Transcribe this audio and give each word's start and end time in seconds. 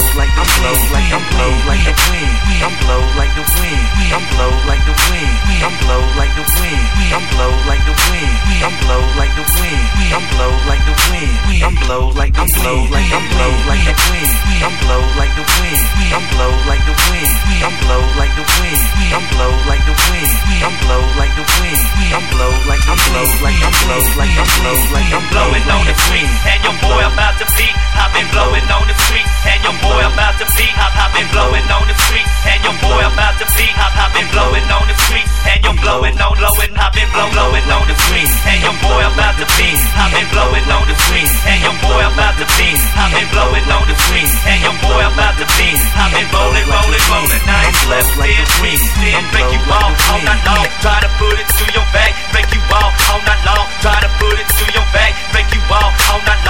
blow 0.00 0.16
like 0.16 0.32
I'm 0.32 0.48
blow 0.56 0.76
like 0.96 1.12
I'm 1.12 1.24
blow 1.30 1.52
like 1.68 1.84
the 1.84 1.94
wind. 2.08 2.32
I'm 2.64 2.74
blow 2.80 3.02
like 3.20 3.32
the 3.36 3.44
wind. 3.60 3.84
I'm 4.16 4.24
blow 4.32 4.52
like 4.64 4.82
the 4.88 4.94
wind. 5.08 5.34
I'm 5.60 5.74
blow 5.84 6.00
like 6.16 6.32
the 6.36 6.44
wind. 6.56 6.84
I'm 7.12 7.24
blow 7.36 7.52
like 7.68 7.82
the 7.84 7.94
wind. 8.08 8.36
I'm 8.64 8.74
blow 8.80 9.02
like 9.20 9.32
the 9.36 9.44
wind. 9.60 9.84
I'm 10.16 10.24
blow 10.32 10.52
like 10.68 10.82
the 10.88 10.94
wind. 11.10 11.36
I'm 11.60 11.76
blow 11.84 12.04
like 12.16 12.32
I'm 12.36 12.48
blow 12.48 12.80
like 12.88 13.10
I'm 13.12 13.26
blow 13.28 13.52
like 13.68 13.82
the 13.84 13.94
wind. 14.08 14.30
I'm 14.64 14.74
blow 14.80 15.02
like 15.20 15.32
the 15.36 15.44
wind. 15.44 15.80
I'm 16.16 16.24
blow 16.32 16.52
like 16.64 16.82
the 16.88 16.94
wind. 16.96 17.30
I'm 17.60 17.74
blow 17.84 18.02
like 18.16 18.32
the 18.36 18.44
wind. 18.56 18.80
I'm 19.10 19.26
blow 19.36 19.52
like 19.68 19.84
the 19.84 19.94
wind. 20.00 20.32
I'm 20.64 20.76
blow 20.80 21.02
like 21.20 21.32
the 21.36 21.44
wind. 21.60 21.80
I'm 22.10 22.24
blow 22.32 22.52
like 22.68 22.84
I'm 22.88 23.00
blow 23.10 23.28
like 23.44 23.58
I'm 23.60 23.76
blow 23.84 24.02
like 24.16 24.32
I'm 24.32 24.50
blow 24.60 24.78
like 24.96 25.10
I'm 25.10 25.26
blowing 25.28 25.66
on 25.70 25.82
the 25.84 25.94
streets, 26.08 26.40
and 26.46 26.60
your 26.64 26.76
boy 26.80 27.02
about 27.04 27.34
to 27.40 27.46
peak. 27.58 27.74
I've 27.96 28.12
been 28.14 28.28
blowing 28.32 28.66
on 28.70 28.84
the 28.88 28.96
streets, 29.06 29.32
and 29.44 29.60
your 29.64 29.76
boy 29.82 29.89
about 29.98 30.34
to 30.38 30.46
peak. 30.54 30.74
I've, 30.76 30.94
I've 30.94 31.12
been 31.16 31.28
blowing 31.34 31.66
on 31.66 31.84
the 31.88 31.96
streets, 32.06 32.32
and 32.46 32.60
your 32.62 32.76
boy 32.78 33.02
about 33.02 33.34
to 33.42 33.46
peak. 33.56 33.74
I've, 33.74 33.94
I've 33.96 34.12
been 34.14 34.28
blowing 34.30 34.66
on 34.70 34.84
the 34.86 34.96
streets, 35.06 35.32
and 35.48 35.58
you're 35.64 35.78
blowing 35.82 36.16
on 36.20 36.34
blowing. 36.38 36.72
I've 36.78 36.94
been 36.94 37.10
blow 37.10 37.28
blowing 37.34 37.66
on 37.70 37.84
the 37.88 37.96
streets, 38.06 38.34
and 38.46 38.58
your 38.62 38.76
boy 38.80 39.02
about 39.04 39.34
to 39.40 39.46
peak. 39.56 39.78
I've 39.96 40.12
been 40.14 40.28
blowing 40.30 40.66
on 40.70 40.84
the 40.86 40.96
streets, 40.96 41.34
and 41.46 41.58
your 41.64 41.76
boy 41.82 42.02
about 42.06 42.34
to 42.38 42.46
peak. 42.56 42.78
I've 42.96 43.12
been 43.12 43.28
blowing 43.34 43.66
on 43.68 43.84
the 43.88 43.96
streets, 43.96 44.34
and 44.46 44.58
your 44.62 44.76
boy 44.84 45.02
about 45.04 45.34
to 45.40 45.46
peak. 45.58 45.78
I've 45.96 46.12
been 46.14 46.28
rolling, 46.30 46.66
rolling, 46.70 47.04
rolling. 47.10 47.42
Nice 47.44 47.82
left, 47.90 48.10
still 48.14 48.46
dream, 48.60 48.80
then 49.00 49.24
break 49.32 49.48
you 49.52 49.62
off 49.70 49.94
all 50.12 50.20
night 50.22 50.42
long. 50.46 50.66
Try 50.84 50.98
to 51.02 51.10
put 51.18 51.36
it 51.36 51.48
to 51.48 51.64
your 51.74 51.86
back, 51.94 52.12
break 52.32 52.48
you 52.52 52.62
off 52.72 52.94
all 53.10 53.20
night 53.26 53.42
long. 53.48 53.66
Try 53.82 53.96
to 54.00 54.10
put 54.20 54.36
it 54.38 54.48
to 54.48 54.64
your 54.72 54.86
back, 54.94 55.12
break 55.32 55.48
you 55.52 55.62
off 55.72 55.94
all 56.10 56.20
night 56.24 56.42
long. 56.44 56.49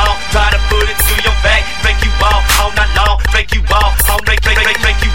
Break 3.32 3.54
you 3.54 3.62
off, 3.70 4.08
all 4.10 4.22
break, 4.24 4.42
break, 4.42 4.56
break, 4.56 4.80
break 4.80 5.04
you 5.04 5.09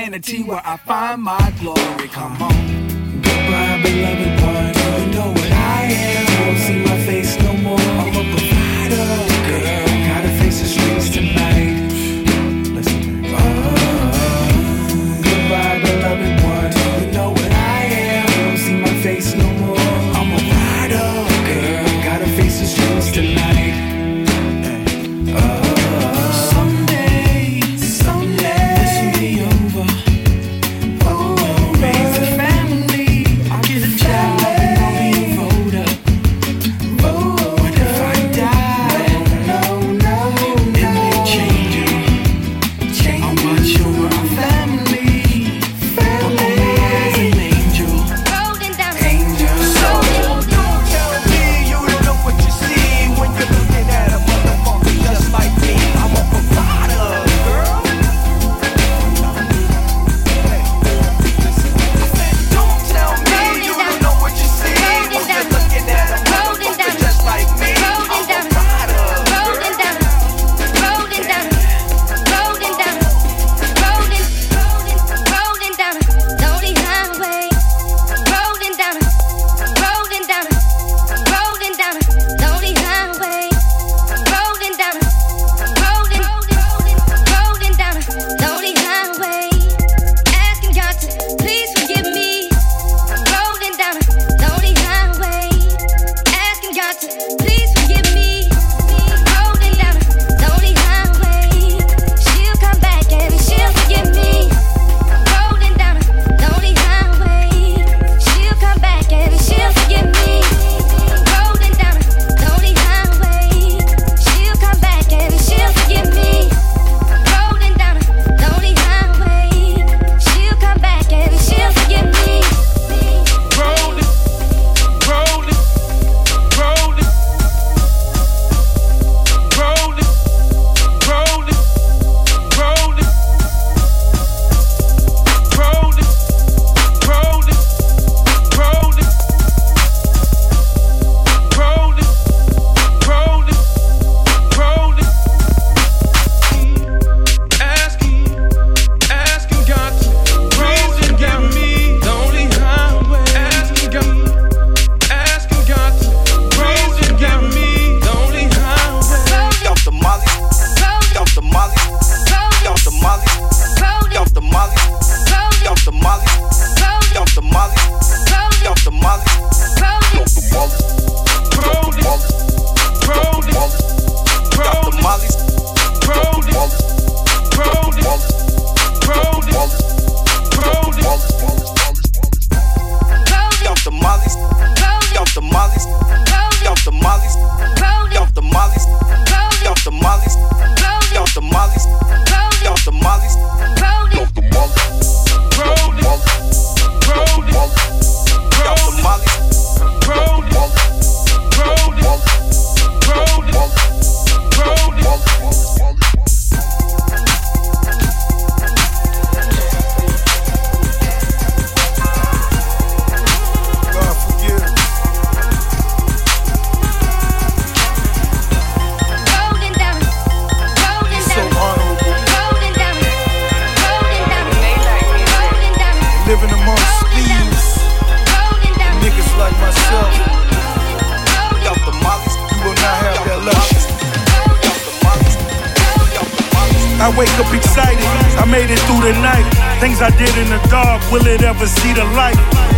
sanity 0.00 0.42
where 0.42 0.62
I 0.64 0.76
find 0.78 1.22
my 1.22 1.39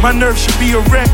My 0.03 0.11
nerves 0.11 0.43
should 0.43 0.59
be 0.59 0.75
a 0.75 0.83
wreck. 0.91 1.07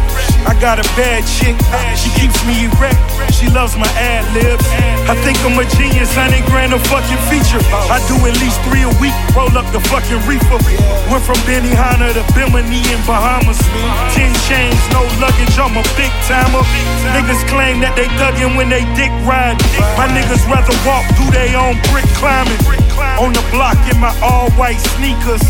I 0.48 0.56
got 0.64 0.80
a 0.80 0.86
bad 0.96 1.20
chick, 1.28 1.52
she 1.92 2.08
keeps 2.16 2.40
me 2.48 2.64
erect. 2.72 2.96
She 3.36 3.44
loves 3.52 3.76
my 3.76 3.86
ad 4.00 4.24
libs. 4.32 4.64
I 5.04 5.12
think 5.20 5.36
I'm 5.44 5.60
a 5.60 5.64
genius, 5.76 6.08
100 6.16 6.40
grand 6.48 6.72
a 6.72 6.80
fucking 6.88 7.20
feature. 7.28 7.60
I 7.92 8.00
do 8.08 8.16
at 8.24 8.32
least 8.40 8.56
three 8.64 8.88
a 8.88 8.92
week, 8.96 9.12
roll 9.36 9.52
up 9.52 9.68
the 9.76 9.80
fucking 9.92 10.24
reefer. 10.24 10.56
Went 11.12 11.20
from 11.20 11.36
Benihana 11.44 12.16
to 12.16 12.24
Bimini 12.32 12.80
in 12.88 13.00
Bahamas. 13.04 13.60
Ten 14.16 14.32
chains, 14.48 14.80
no 14.88 15.04
luggage, 15.20 15.52
I'm 15.60 15.76
a 15.76 15.84
big 16.00 16.12
timer. 16.24 16.64
Niggas 17.12 17.44
claim 17.52 17.84
that 17.84 17.92
they 17.92 18.08
thuggin' 18.16 18.56
when 18.56 18.72
they 18.72 18.88
dick 18.96 19.12
ride. 19.28 19.60
My 20.00 20.08
niggas 20.08 20.48
rather 20.48 20.72
walk 20.88 21.04
through 21.12 21.36
they 21.36 21.52
own 21.52 21.76
brick 21.92 22.08
climbing. 22.16 22.56
On 23.20 23.36
the 23.36 23.44
block 23.52 23.76
in 23.92 24.00
my 24.00 24.16
all 24.24 24.48
white 24.56 24.80
sneakers. 24.96 25.44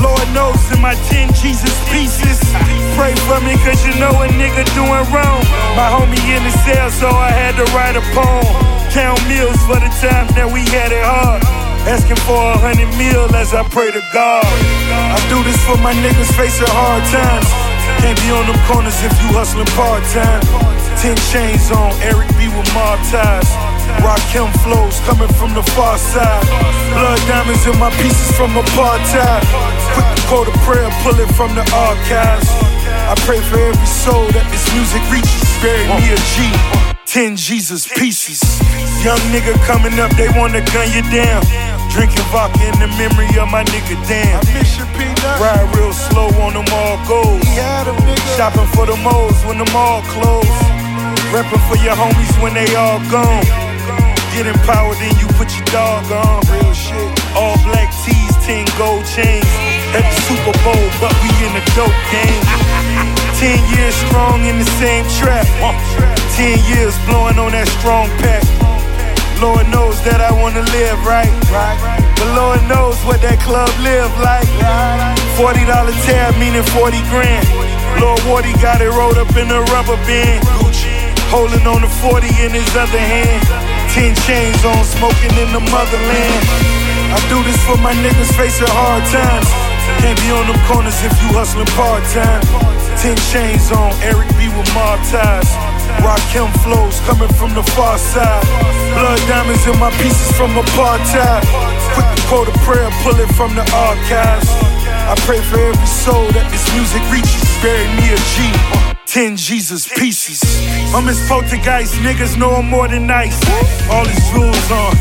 Lord 0.00 0.24
knows 0.32 0.60
in 0.72 0.80
my 0.80 0.94
10 1.12 1.34
Jesus 1.34 1.79
pieces. 1.88 2.38
Pray 2.98 3.14
for 3.24 3.40
me 3.40 3.56
cause 3.64 3.80
you 3.86 3.94
know 3.96 4.12
a 4.20 4.28
nigga 4.36 4.66
doing 4.76 5.04
wrong. 5.08 5.40
My 5.78 5.88
homie 5.88 6.20
in 6.36 6.42
the 6.44 6.54
cell, 6.66 6.90
so 6.90 7.08
I 7.08 7.30
had 7.32 7.56
to 7.56 7.64
write 7.72 7.96
a 7.96 8.04
poem. 8.12 8.44
Count 8.92 9.20
meals 9.30 9.56
for 9.64 9.78
the 9.78 9.90
time 10.02 10.28
that 10.36 10.50
we 10.50 10.66
had 10.68 10.92
it 10.92 11.04
hard. 11.06 11.40
Asking 11.88 12.20
for 12.28 12.36
a 12.36 12.58
hundred 12.58 12.90
mil 13.00 13.24
as 13.34 13.54
I 13.54 13.64
pray 13.70 13.88
to 13.88 14.02
God. 14.12 14.44
I 14.44 15.18
do 15.32 15.40
this 15.46 15.56
for 15.64 15.78
my 15.80 15.94
niggas 15.96 16.28
facing 16.36 16.68
hard 16.68 17.04
times. 17.08 17.48
Can't 18.04 18.18
be 18.20 18.28
on 18.34 18.44
them 18.44 18.60
corners 18.68 18.98
if 19.00 19.14
you 19.22 19.32
hustling 19.32 19.70
part 19.78 20.04
time. 20.12 20.42
Ten 21.00 21.16
chains 21.32 21.70
on, 21.70 21.94
Eric 22.04 22.28
B 22.36 22.52
with 22.52 22.68
mob 22.74 22.98
ties. 23.08 23.69
Rakim 23.98 24.50
flows 24.62 25.00
coming 25.06 25.32
from 25.34 25.54
the 25.54 25.62
far 25.74 25.98
side. 25.98 26.46
Blood 26.94 27.20
diamonds 27.26 27.66
in 27.66 27.78
my 27.78 27.90
pieces 27.98 28.30
from 28.36 28.54
apartheid. 28.54 29.42
Quick 29.94 30.10
to 30.16 30.22
quote 30.28 30.48
a 30.48 30.56
prayer, 30.66 30.90
pull 31.02 31.18
it 31.18 31.30
from 31.34 31.54
the 31.54 31.64
archives. 31.74 32.48
I 33.10 33.14
pray 33.26 33.40
for 33.40 33.58
every 33.58 33.86
soul 33.86 34.26
that 34.30 34.46
this 34.54 34.64
music 34.74 35.02
reaches. 35.10 35.42
Bury 35.58 35.82
me 35.98 36.14
a 36.14 36.18
G. 36.34 36.46
Ten 37.06 37.34
Jesus 37.34 37.90
pieces. 37.98 38.38
Young 39.02 39.18
nigga 39.34 39.58
coming 39.66 39.98
up, 39.98 40.14
they 40.14 40.30
wanna 40.38 40.62
gun 40.70 40.86
you 40.94 41.02
down. 41.10 41.42
Drinking 41.90 42.22
vodka 42.30 42.62
in 42.70 42.78
the 42.78 42.86
memory 42.94 43.26
of 43.34 43.50
my 43.50 43.64
nigga 43.66 43.98
damn. 44.06 44.38
I 44.38 44.54
miss 44.54 44.78
your 44.78 44.86
peanut. 44.94 45.42
Ride 45.42 45.66
real 45.74 45.92
slow 45.92 46.30
on 46.38 46.54
them 46.54 46.70
all 46.70 47.02
goals. 47.06 47.42
He 47.42 47.58
had 47.58 47.88
a 47.88 47.94
nigga. 48.06 48.36
Shopping 48.38 48.70
for 48.78 48.86
the 48.86 48.94
malls 49.02 49.42
when 49.42 49.58
the 49.58 49.68
mall 49.74 50.02
closed. 50.14 50.46
Repping 51.34 51.62
for 51.66 51.78
your 51.82 51.94
homies 51.98 52.34
when 52.42 52.54
they 52.54 52.74
all 52.76 53.00
gone. 53.10 53.59
Get 54.40 54.56
empowered, 54.56 54.96
then 54.96 55.12
you 55.20 55.28
put 55.36 55.52
your 55.52 55.68
dog 55.68 56.08
on. 56.08 56.40
Real 56.48 56.72
shit. 56.72 56.96
All 57.36 57.60
black 57.60 57.92
tees, 58.00 58.32
10 58.48 58.64
gold 58.80 59.04
chains. 59.04 59.44
At 59.92 60.00
the 60.00 60.16
Super 60.24 60.56
Bowl, 60.64 60.80
but 60.96 61.12
we 61.20 61.28
in 61.44 61.52
the 61.52 61.60
dope 61.76 61.92
game. 62.08 62.40
10 63.36 63.60
years 63.76 63.92
strong 64.08 64.40
in 64.48 64.56
the 64.56 64.64
same 64.80 65.04
trap. 65.20 65.44
10 66.40 66.56
years 66.72 66.96
blowing 67.04 67.36
on 67.36 67.52
that 67.52 67.68
strong 67.84 68.08
pack. 68.24 68.40
Lord 69.44 69.68
knows 69.68 70.00
that 70.08 70.24
I 70.24 70.32
wanna 70.32 70.64
live 70.72 70.96
right. 71.04 71.28
But 71.52 72.32
Lord 72.32 72.64
knows 72.64 72.96
what 73.04 73.20
that 73.20 73.44
club 73.44 73.68
live 73.84 74.08
like. 74.24 74.48
$40 75.36 75.68
tab 76.08 76.32
meaning 76.40 76.64
40 76.72 76.96
grand. 77.12 77.44
Lord 78.00 78.16
Wardy 78.24 78.56
got 78.64 78.80
it 78.80 78.88
rolled 78.88 79.20
up 79.20 79.36
in 79.36 79.52
a 79.52 79.60
rubber 79.68 80.00
band. 80.08 80.40
Holding 81.28 81.66
on 81.68 81.84
the 81.84 81.92
40 82.00 82.24
in 82.40 82.56
his 82.56 82.72
other 82.72 82.96
hand. 82.96 83.69
10 83.94 84.14
chains 84.22 84.62
on, 84.64 84.84
smoking 84.84 85.34
in 85.34 85.50
the 85.50 85.58
motherland. 85.66 86.42
I 87.10 87.18
do 87.26 87.42
this 87.42 87.58
for 87.66 87.74
my 87.82 87.90
niggas 87.98 88.30
facing 88.38 88.70
hard 88.70 89.02
times. 89.10 89.50
Can't 89.98 90.14
be 90.22 90.30
on 90.30 90.46
them 90.46 90.60
corners 90.70 90.94
if 91.02 91.10
you 91.18 91.34
hustling 91.34 91.66
part 91.74 92.06
time. 92.14 92.38
10 93.02 93.18
chains 93.34 93.72
on, 93.74 93.90
Eric 94.06 94.30
B 94.38 94.46
with 94.46 94.70
mob 94.78 95.02
ties. 95.10 95.50
Rakim 96.06 96.46
flows 96.62 97.02
coming 97.02 97.32
from 97.34 97.50
the 97.58 97.66
far 97.74 97.98
side. 97.98 98.46
Blood 98.94 99.18
diamonds 99.26 99.66
in 99.66 99.74
my 99.82 99.90
pieces 99.98 100.30
from 100.38 100.54
apartheid. 100.54 101.42
Quick 101.98 102.06
to 102.14 102.22
quote 102.30 102.46
a 102.46 102.56
prayer, 102.62 102.86
pull 103.02 103.18
it 103.18 103.30
from 103.34 103.58
the 103.58 103.66
archives. 103.74 104.46
I 104.86 105.18
pray 105.26 105.42
for 105.42 105.58
every 105.58 105.90
soul 105.90 106.30
that 106.38 106.46
this 106.54 106.62
music 106.78 107.02
reaches. 107.10 107.42
Bury 107.58 107.90
me 107.98 108.14
a 108.14 108.18
G. 108.38 108.89
Ten 109.10 109.36
Jesus 109.36 109.88
pieces. 109.88 110.38
I'm 110.94 111.04
his 111.04 111.18
poltergeist, 111.26 111.94
niggas 111.94 112.38
know 112.38 112.50
I'm 112.50 112.70
more 112.70 112.86
than 112.86 113.08
nice. 113.08 113.34
All 113.90 114.04
his 114.06 114.22
jewels 114.30 114.70
on, 114.70 114.94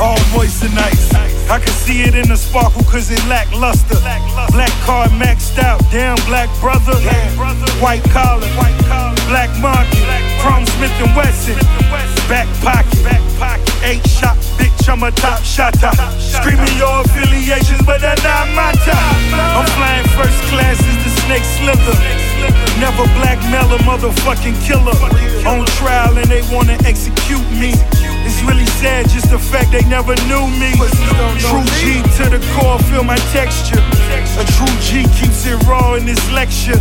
all 0.00 0.16
moist 0.32 0.64
and 0.64 0.74
nice. 0.74 1.12
I 1.52 1.58
can 1.60 1.74
see 1.84 2.00
it 2.00 2.14
in 2.14 2.30
the 2.30 2.38
sparkle 2.38 2.82
cause 2.84 3.10
it 3.10 3.20
lack 3.28 3.52
luster. 3.52 4.00
Black 4.56 4.72
card 4.88 5.10
maxed 5.10 5.58
out, 5.58 5.78
damn 5.92 6.16
black 6.24 6.48
brother. 6.58 6.96
White 7.84 8.02
collar, 8.16 8.48
black 9.28 9.52
market, 9.60 10.08
Chrome 10.40 10.64
Smith 10.64 10.96
and 10.96 11.14
Wesson. 11.14 11.60
Back 12.32 12.48
pocket, 12.64 12.96
eight 13.84 14.06
shot 14.08 14.38
bitch, 14.56 14.88
I'm 14.88 15.02
a 15.02 15.10
top 15.10 15.44
shotter. 15.44 15.92
Screaming 16.16 16.76
your 16.80 17.04
affiliations, 17.04 17.84
but 17.84 18.00
that's 18.00 18.24
not 18.24 18.48
my 18.56 18.72
top. 18.88 19.16
I'm 19.36 19.68
flying 19.76 20.08
first 20.16 20.40
class 20.48 20.80
as 20.80 20.96
the 21.04 21.10
snake 21.28 21.44
slither. 21.44 22.29
Never 22.78 23.04
blackmail 23.20 23.68
a 23.74 23.78
motherfucking 23.84 24.56
killer. 24.66 24.96
On 25.46 25.64
trial 25.80 26.16
and 26.16 26.28
they 26.30 26.42
wanna 26.52 26.76
execute 26.84 27.44
me. 27.56 27.72
It's 28.24 28.42
really 28.42 28.66
sad, 28.80 29.08
just 29.08 29.30
the 29.30 29.38
fact 29.38 29.72
they 29.72 29.84
never 29.88 30.14
knew 30.28 30.46
me. 30.60 30.72
True 31.40 31.64
G 31.80 32.00
to 32.18 32.24
the 32.30 32.40
core, 32.54 32.78
feel 32.90 33.04
my 33.04 33.16
texture. 33.32 33.80
A 34.38 34.44
true 34.56 34.76
G 34.80 35.04
keeps 35.18 35.46
it 35.46 35.56
raw 35.66 35.94
in 35.94 36.06
this 36.06 36.20
lecture. 36.30 36.78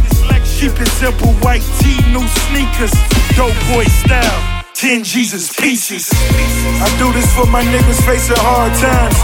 Keep 0.59 0.75
it 0.81 0.89
simple, 0.99 1.31
white 1.39 1.63
tee, 1.79 1.95
new 2.11 2.27
sneakers. 2.47 2.91
Dope 3.37 3.55
boy 3.71 3.85
style. 4.03 4.59
10 4.73 5.03
Jesus 5.03 5.55
pieces. 5.55 6.09
I 6.11 6.87
do 6.99 7.11
this 7.13 7.27
for 7.35 7.45
my 7.47 7.63
niggas 7.63 8.03
facing 8.05 8.35
hard 8.39 8.73
times. 8.75 9.15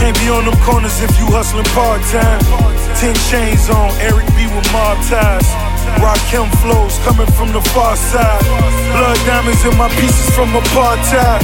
Can't 0.00 0.18
be 0.18 0.28
on 0.28 0.44
them 0.44 0.56
corners 0.64 1.00
if 1.02 1.10
you 1.20 1.26
hustling 1.26 1.68
part 1.76 2.00
time. 2.08 2.40
10 2.96 3.14
chains 3.28 3.68
on, 3.68 3.92
Eric 4.00 4.26
B 4.36 4.46
with 4.48 4.72
mob 4.72 4.96
ties. 5.08 5.67
Rakim 5.98 6.48
flows 6.60 6.98
coming 7.04 7.30
from 7.32 7.52
the 7.52 7.60
far 7.72 7.96
side. 7.96 8.44
Blood 8.92 9.18
diamonds 9.26 9.64
in 9.64 9.76
my 9.76 9.88
pieces 10.00 10.28
from 10.34 10.52
apartheid. 10.52 11.40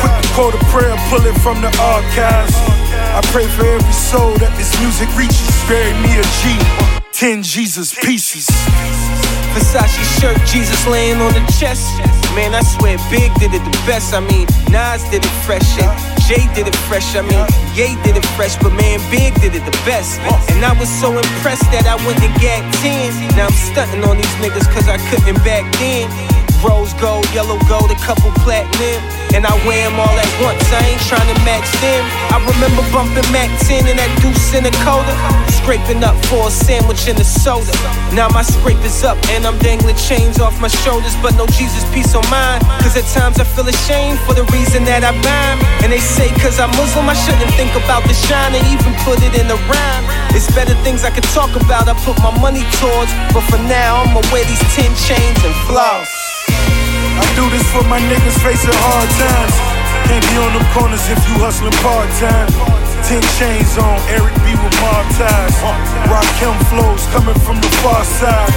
Quick 0.00 0.16
to 0.22 0.28
quote 0.34 0.54
a 0.54 0.62
prayer, 0.72 0.96
pull 1.08 1.24
it 1.24 1.36
from 1.40 1.60
the 1.60 1.72
archives. 1.80 2.54
I 3.16 3.20
pray 3.32 3.46
for 3.48 3.64
every 3.64 3.92
soul 3.92 4.36
that 4.38 4.52
this 4.56 4.72
music 4.80 5.08
reaches. 5.16 5.48
Bury 5.68 5.92
me 6.04 6.20
a 6.20 6.24
G. 6.40 6.56
10 7.12 7.42
Jesus 7.42 7.94
pieces. 7.94 8.46
Versace 9.56 10.20
shirt, 10.20 10.36
Jesus 10.46 10.86
laying 10.86 11.20
on 11.20 11.32
the 11.32 11.44
chest. 11.58 11.88
Man, 12.34 12.54
I 12.54 12.60
swear 12.60 12.98
Big 13.10 13.32
did 13.40 13.54
it 13.54 13.64
the 13.64 13.76
best. 13.88 14.12
I 14.12 14.20
mean, 14.20 14.46
Nas 14.68 15.02
did 15.08 15.24
it 15.24 15.36
fresh. 15.48 15.80
And 15.80 16.15
Jay 16.26 16.42
did 16.58 16.66
it 16.66 16.74
fresh. 16.90 17.14
I 17.14 17.22
mean, 17.22 17.46
Ye 17.78 17.94
did 18.02 18.16
it 18.18 18.26
fresh. 18.34 18.58
But 18.58 18.74
man, 18.74 18.98
Big 19.14 19.32
did 19.38 19.54
it 19.54 19.62
the 19.62 19.78
best. 19.86 20.18
And 20.50 20.64
I 20.64 20.74
was 20.74 20.90
so 20.90 21.14
impressed 21.14 21.70
that 21.70 21.86
I 21.86 21.94
went 22.02 22.18
and 22.18 22.34
gagged 22.42 22.74
10. 22.82 23.38
Now 23.38 23.46
I'm 23.46 23.54
stunting 23.54 24.02
on 24.02 24.18
these 24.18 24.36
niggas 24.42 24.66
cause 24.74 24.90
I 24.90 24.98
couldn't 25.06 25.38
back 25.46 25.62
then. 25.78 26.10
Rose 26.66 26.92
gold, 26.98 27.30
yellow 27.30 27.62
gold, 27.70 27.94
a 27.94 27.98
couple 28.02 28.34
platinum. 28.42 29.15
And 29.34 29.46
I 29.46 29.54
wear 29.66 29.88
them 29.88 29.98
all 29.98 30.14
at 30.14 30.32
once, 30.38 30.62
I 30.70 30.80
ain't 30.86 31.02
trying 31.08 31.26
to 31.26 31.38
match 31.42 31.66
them. 31.82 32.02
I 32.30 32.38
remember 32.42 32.82
bumping 32.94 33.26
Mac 33.32 33.50
10 33.66 33.86
and 33.88 33.98
that 33.98 34.12
deuce 34.22 34.54
in 34.54 34.64
a 34.66 34.74
coda. 34.86 35.12
Scraping 35.62 36.04
up 36.04 36.14
for 36.30 36.48
a 36.48 36.50
sandwich 36.50 37.08
and 37.08 37.18
a 37.18 37.26
soda. 37.26 37.74
Now 38.14 38.28
my 38.30 38.42
scrape 38.42 38.80
is 38.86 39.02
up 39.02 39.18
and 39.34 39.46
I'm 39.46 39.58
dangling 39.58 39.96
chains 39.96 40.38
off 40.38 40.60
my 40.60 40.68
shoulders. 40.68 41.14
But 41.20 41.34
no 41.34 41.46
Jesus 41.58 41.82
piece 41.90 42.14
on 42.14 42.24
mine. 42.30 42.62
Cause 42.80 42.94
at 42.94 43.06
times 43.12 43.40
I 43.40 43.44
feel 43.44 43.66
ashamed 43.66 44.18
for 44.22 44.32
the 44.32 44.44
reason 44.54 44.84
that 44.86 45.02
I 45.02 45.10
rhyme. 45.10 45.58
And 45.82 45.90
they 45.90 46.00
say 46.00 46.30
cause 46.38 46.60
I'm 46.62 46.70
Muslim, 46.78 47.08
I 47.08 47.16
shouldn't 47.16 47.50
think 47.58 47.74
about 47.74 48.06
the 48.06 48.14
shine 48.14 48.54
and 48.54 48.64
even 48.70 48.94
put 49.02 49.18
it 49.22 49.34
in 49.34 49.50
a 49.50 49.58
rhyme. 49.66 50.04
It's 50.36 50.46
better 50.54 50.74
things 50.84 51.02
I 51.04 51.10
could 51.10 51.26
talk 51.32 51.50
about, 51.56 51.88
I 51.88 51.94
put 52.04 52.16
my 52.22 52.32
money 52.38 52.64
towards. 52.78 53.10
But 53.32 53.42
for 53.48 53.58
now, 53.68 54.04
I'ma 54.04 54.20
wear 54.30 54.44
these 54.44 54.64
10 54.76 54.86
chains 55.08 55.40
and 55.44 55.56
floss. 55.66 56.08
Do 57.36 57.44
this 57.52 57.68
for 57.68 57.84
my 57.84 58.00
niggas 58.00 58.40
facing 58.40 58.72
hard 58.80 59.10
times. 59.20 59.54
Can't 60.08 60.24
be 60.24 60.40
on 60.40 60.56
them 60.56 60.64
corners 60.72 61.04
if 61.12 61.20
you 61.28 61.36
hustling 61.36 61.76
part 61.84 62.08
time. 62.16 62.48
Ten 63.04 63.20
chains 63.36 63.76
on, 63.76 64.00
Eric 64.08 64.32
B 64.40 64.56
with 64.56 64.72
mob 64.80 65.04
ties. 65.20 65.52
Rock 66.08 66.24
him 66.40 66.56
flows 66.72 67.04
coming 67.12 67.36
from 67.44 67.60
the 67.60 67.68
far 67.84 68.00
side. 68.08 68.48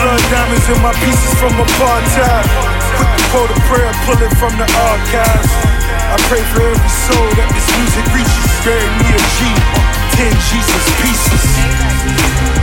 Blood 0.00 0.24
diamonds 0.32 0.64
in 0.64 0.80
my 0.80 0.96
pieces 1.04 1.32
from 1.36 1.52
apartheid. 1.60 2.48
Quick 2.96 3.12
to 3.20 3.24
quote 3.36 3.52
a 3.52 3.58
prayer, 3.68 3.92
pull 4.08 4.16
it 4.16 4.32
from 4.40 4.56
the 4.56 4.64
archives. 4.64 5.52
I 5.92 6.16
pray 6.32 6.40
for 6.56 6.64
every 6.64 6.92
soul 7.04 7.28
that 7.36 7.48
this 7.52 7.68
music 7.68 8.04
reaches. 8.16 8.48
Bury 8.64 8.88
me 8.96 9.12
a 9.12 9.20
G. 9.36 9.40
Ten 10.16 10.32
Jesus 10.48 10.84
pieces. 11.04 12.61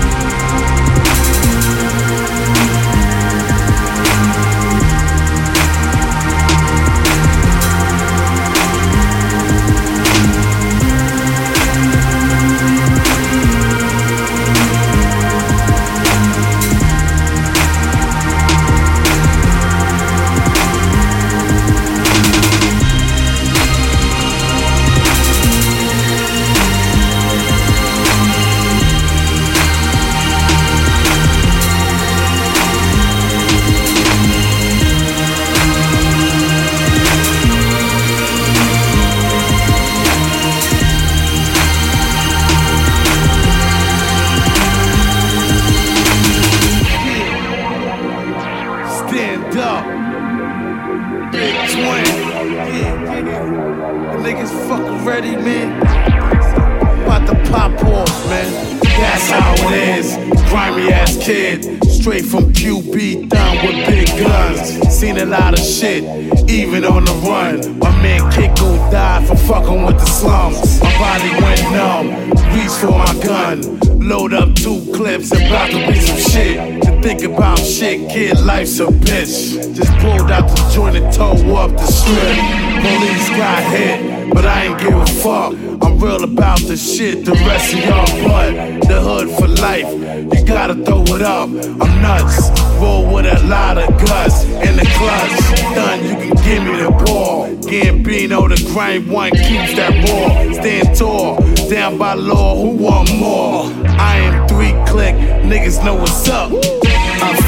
Shit, 65.99 66.49
even 66.49 66.85
on 66.85 67.05
the 67.05 67.11
run. 67.27 67.79
My 67.79 67.91
man 68.01 68.21
Kiko 68.31 68.91
died 68.91 69.27
for 69.27 69.35
fucking 69.35 69.83
with 69.83 69.99
the 69.99 70.05
slums. 70.05 70.81
My 70.81 70.91
body 70.97 71.29
went 71.43 71.61
numb. 71.71 72.29
Reach 72.53 72.71
for 72.71 72.91
my 72.91 73.23
gun. 73.23 73.79
Load 73.99 74.33
up 74.33 74.55
two 74.55 74.91
clips 74.93 75.31
and 75.31 75.45
about 75.47 75.69
to 75.71 75.87
be 75.87 75.99
some 75.99 76.17
shit. 76.17 76.83
To 76.83 77.01
think 77.01 77.23
about 77.23 77.59
shit, 77.59 78.09
kid, 78.09 78.39
life's 78.39 78.79
a 78.79 78.85
bitch. 78.87 79.75
Just 79.75 79.91
pulled 79.99 80.31
out 80.31 80.47
the 80.49 80.71
joint 80.73 80.95
and 80.95 81.13
towed 81.13 81.45
up 81.55 81.71
the 81.71 81.85
strip. 81.85 82.37
Police 82.81 83.29
got 83.29 83.63
hit, 83.71 84.33
but 84.33 84.45
I 84.45 84.65
ain't 84.65 84.79
give 84.79 84.95
a 84.95 85.05
fuck. 85.05 85.68
Real 85.99 86.23
about 86.23 86.59
the 86.61 86.77
shit, 86.77 87.25
the 87.25 87.33
rest 87.33 87.73
of 87.73 87.79
y'all 87.79 88.23
but 88.23 88.87
the 88.87 89.01
hood 89.01 89.29
for 89.37 89.49
life. 89.49 89.85
You 90.33 90.45
gotta 90.45 90.75
throw 90.75 91.03
it 91.03 91.21
up. 91.21 91.49
I'm 91.49 92.01
nuts. 92.01 92.49
Roll 92.79 93.13
with 93.13 93.25
a 93.25 93.45
lot 93.47 93.77
of 93.77 93.89
guts 94.07 94.45
in 94.45 94.77
the 94.77 94.89
clutch. 94.95 95.75
Done, 95.75 96.03
you 96.05 96.15
can 96.15 96.35
give 96.45 96.63
me 96.63 96.81
the 96.81 96.91
ball. 97.05 97.47
Gambino, 97.67 98.47
the 98.47 98.71
grind 98.71 99.11
one 99.11 99.31
keeps 99.31 99.75
that 99.75 99.91
raw. 100.07 100.53
Stand 100.53 100.95
tall, 100.95 101.35
down 101.69 101.97
by 101.97 102.13
law. 102.13 102.55
Who 102.55 102.81
want 102.81 103.13
more? 103.19 103.65
I 103.99 104.19
am 104.19 104.47
three 104.47 104.71
click, 104.87 105.15
niggas 105.43 105.83
know 105.83 105.95
what's 105.95 106.29
up. 106.29 106.78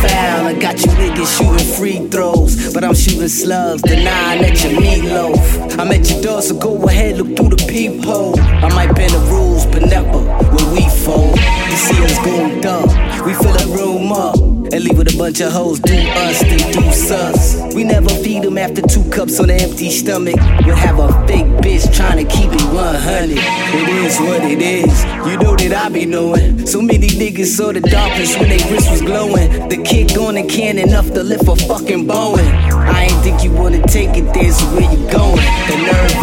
Foul, 0.01 0.47
I 0.47 0.53
got 0.59 0.79
you 0.79 0.91
niggas 0.91 1.37
shooting 1.37 1.75
free 1.75 2.07
throws. 2.09 2.73
But 2.73 2.83
I'm 2.83 2.95
shooting 2.95 3.27
slugs, 3.27 3.81
the 3.83 3.95
nine 3.95 4.43
at 4.43 4.63
your 4.63 4.73
meatloaf. 4.81 5.79
I'm 5.79 5.91
at 5.91 6.09
your 6.09 6.21
door, 6.21 6.41
so 6.41 6.57
go 6.57 6.75
ahead, 6.87 7.17
look 7.17 7.37
through 7.37 7.49
the 7.49 7.65
peephole. 7.67 8.39
I 8.39 8.69
might 8.69 8.93
bend 8.95 9.13
the 9.13 9.19
rules, 9.31 9.65
but 9.65 9.83
never 9.83 10.19
will 10.51 10.73
we 10.73 10.87
fold. 10.89 11.37
You 11.37 11.77
see 11.77 12.03
us 12.03 12.17
going 12.25 12.61
dumb, 12.61 12.89
we 13.25 13.33
fill 13.33 13.53
the 13.53 13.73
room 13.77 14.11
up. 14.11 14.50
And 14.73 14.85
leave 14.85 14.97
with 14.97 15.13
a 15.13 15.17
bunch 15.17 15.41
of 15.41 15.51
hoes, 15.51 15.79
do 15.81 15.93
us, 15.93 16.39
then 16.39 16.71
do 16.71 16.91
sus. 16.93 17.75
We 17.75 17.83
never 17.83 18.09
feed 18.09 18.43
them 18.43 18.57
after 18.57 18.81
two 18.81 19.03
cups 19.09 19.37
on 19.39 19.49
an 19.49 19.59
empty 19.59 19.89
stomach. 19.89 20.37
We'll 20.65 20.77
have 20.77 20.97
a 20.97 21.09
fake 21.27 21.45
bitch 21.61 21.93
trying 21.93 22.25
to 22.25 22.33
keep 22.33 22.51
it 22.53 22.61
100. 22.61 23.31
It 23.31 23.89
is 24.05 24.17
what 24.19 24.43
it 24.43 24.61
is, 24.61 25.03
you 25.27 25.37
know 25.37 25.57
that 25.57 25.73
I 25.73 25.89
be 25.89 26.05
knowing. 26.05 26.65
So 26.65 26.81
many 26.81 27.07
niggas 27.07 27.57
saw 27.57 27.73
the 27.73 27.81
darkness 27.81 28.37
when 28.37 28.47
they 28.47 28.63
wrist 28.71 28.89
was 28.89 29.01
glowing. 29.01 29.67
The 29.67 29.81
kid 29.83 30.15
going 30.15 30.37
and 30.37 30.49
can 30.49 30.77
enough 30.77 31.07
to 31.13 31.23
lift 31.23 31.47
a 31.47 31.55
fucking 31.67 32.07
Boeing. 32.07 32.80
I 33.01 33.05
ain't 33.05 33.23
think 33.23 33.43
you 33.43 33.51
wanna 33.51 33.81
take 33.87 34.15
it 34.15 34.31
there, 34.31 34.51
so 34.51 34.63
where 34.75 34.83
you 34.83 35.11
going? 35.11 35.39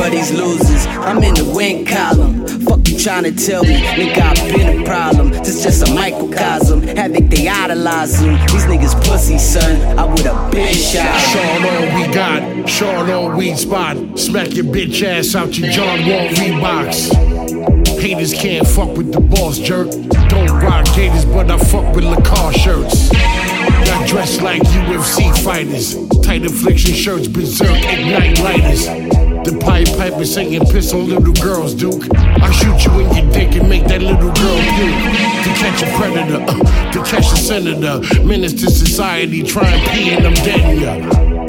Of 0.00 0.12
these 0.12 0.30
losers, 0.30 0.86
I'm 0.86 1.20
in 1.24 1.34
the 1.34 1.52
win 1.52 1.84
column. 1.84 2.46
Fuck 2.46 2.86
you 2.88 2.96
trying 2.96 3.24
to 3.24 3.32
tell 3.32 3.64
me, 3.64 3.80
nigga, 3.80 4.20
I've 4.20 4.54
been 4.54 4.82
a 4.82 4.84
problem. 4.84 5.30
This 5.30 5.64
just 5.64 5.88
a 5.88 5.92
microcosm. 5.92 6.82
Havoc, 6.82 7.30
they 7.30 7.48
idolize 7.48 8.20
him. 8.20 8.34
These 8.46 8.66
niggas 8.66 8.94
pussy, 9.04 9.38
son. 9.38 9.98
I 9.98 10.04
would've 10.04 10.52
been 10.52 10.72
shot. 10.72 11.18
Sean 11.18 11.64
all 11.66 11.98
we 11.98 12.14
got, 12.14 12.68
Sean 12.68 13.10
all 13.10 13.36
weed 13.36 13.58
spot. 13.58 13.96
Smack 14.16 14.54
your 14.54 14.66
bitch 14.66 15.02
ass 15.02 15.34
out 15.34 15.58
your 15.58 15.72
John 15.72 16.06
Wall 16.06 16.28
Reeboks. 16.28 17.98
Haters 17.98 18.32
can't 18.32 18.64
fuck 18.64 18.96
with 18.96 19.12
the 19.12 19.20
boss 19.20 19.58
jerk. 19.58 19.90
Don't 20.28 20.48
rock 20.62 20.84
gators, 20.94 21.24
but 21.24 21.50
I 21.50 21.58
fuck 21.58 21.92
with 21.96 22.04
Lacoste 22.04 22.60
shirts. 22.60 23.47
Got 23.88 24.06
dressed 24.06 24.42
like 24.42 24.60
UFC 24.60 25.32
fighters. 25.42 25.96
Tight 26.20 26.44
affliction 26.44 26.92
shirts, 26.92 27.26
berserk, 27.26 27.70
ignite 27.70 28.38
lighters. 28.40 28.84
The 28.84 29.58
Pied 29.64 29.88
Piper 29.96 30.26
singing 30.26 30.60
piss 30.66 30.92
on 30.92 31.08
little 31.08 31.32
girls, 31.32 31.72
Duke. 31.72 32.04
I 32.14 32.50
shoot 32.52 32.84
you 32.84 33.00
in 33.00 33.16
your 33.16 33.32
dick 33.32 33.56
and 33.56 33.66
make 33.66 33.84
that 33.84 34.02
little 34.02 34.30
girl 34.30 34.58
puke. 34.76 35.00
To 35.44 35.50
catch 35.56 35.82
a 35.82 35.86
predator, 35.96 36.44
uh, 36.46 36.92
to 36.92 37.02
catch 37.02 37.32
a 37.32 37.36
senator. 37.36 38.00
Menace 38.24 38.52
to 38.60 38.70
society, 38.70 39.42
try 39.42 39.66
and 39.66 39.90
pee 39.90 40.10
and 40.10 40.26
I'm 40.26 40.34
dead 40.34 40.78
ya. 40.78 40.92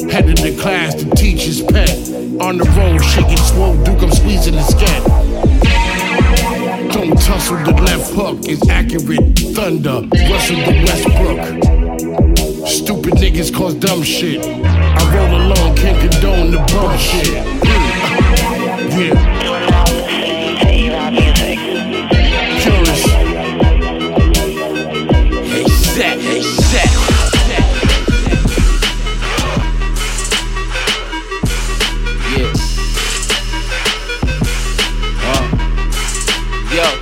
Head 0.10 0.30
of 0.30 0.38
the 0.38 0.58
class, 0.62 0.96
the 0.96 1.14
teacher's 1.18 1.62
pet. 1.62 1.90
On 2.40 2.58
the 2.58 2.64
road, 2.78 3.04
shaking 3.04 3.36
swole, 3.36 3.76
Duke, 3.84 4.02
I'm 4.02 4.12
squeezing 4.12 4.56
the 4.56 4.64
scat. 4.64 5.04
Don't 6.94 7.20
tussle 7.20 7.58
the 7.66 7.74
left 7.84 8.14
hook 8.14 8.48
is 8.48 8.62
accurate. 8.70 9.38
Thunder, 9.54 10.08
Russell 10.30 10.56
the 10.56 10.86
Westbrook. 10.88 11.79
Stupid 12.70 13.16
niggas 13.16 13.52
cause 13.52 13.74
dumb 13.74 14.04
shit. 14.04 14.46
I 14.46 15.16
roll 15.16 15.42
alone, 15.42 15.76
can't 15.76 16.00
condone 16.00 16.52
the 16.52 16.60
hey, 26.20 26.42
set. 26.44 26.92
Yeah. 36.70 36.86
Uh. 36.86 36.94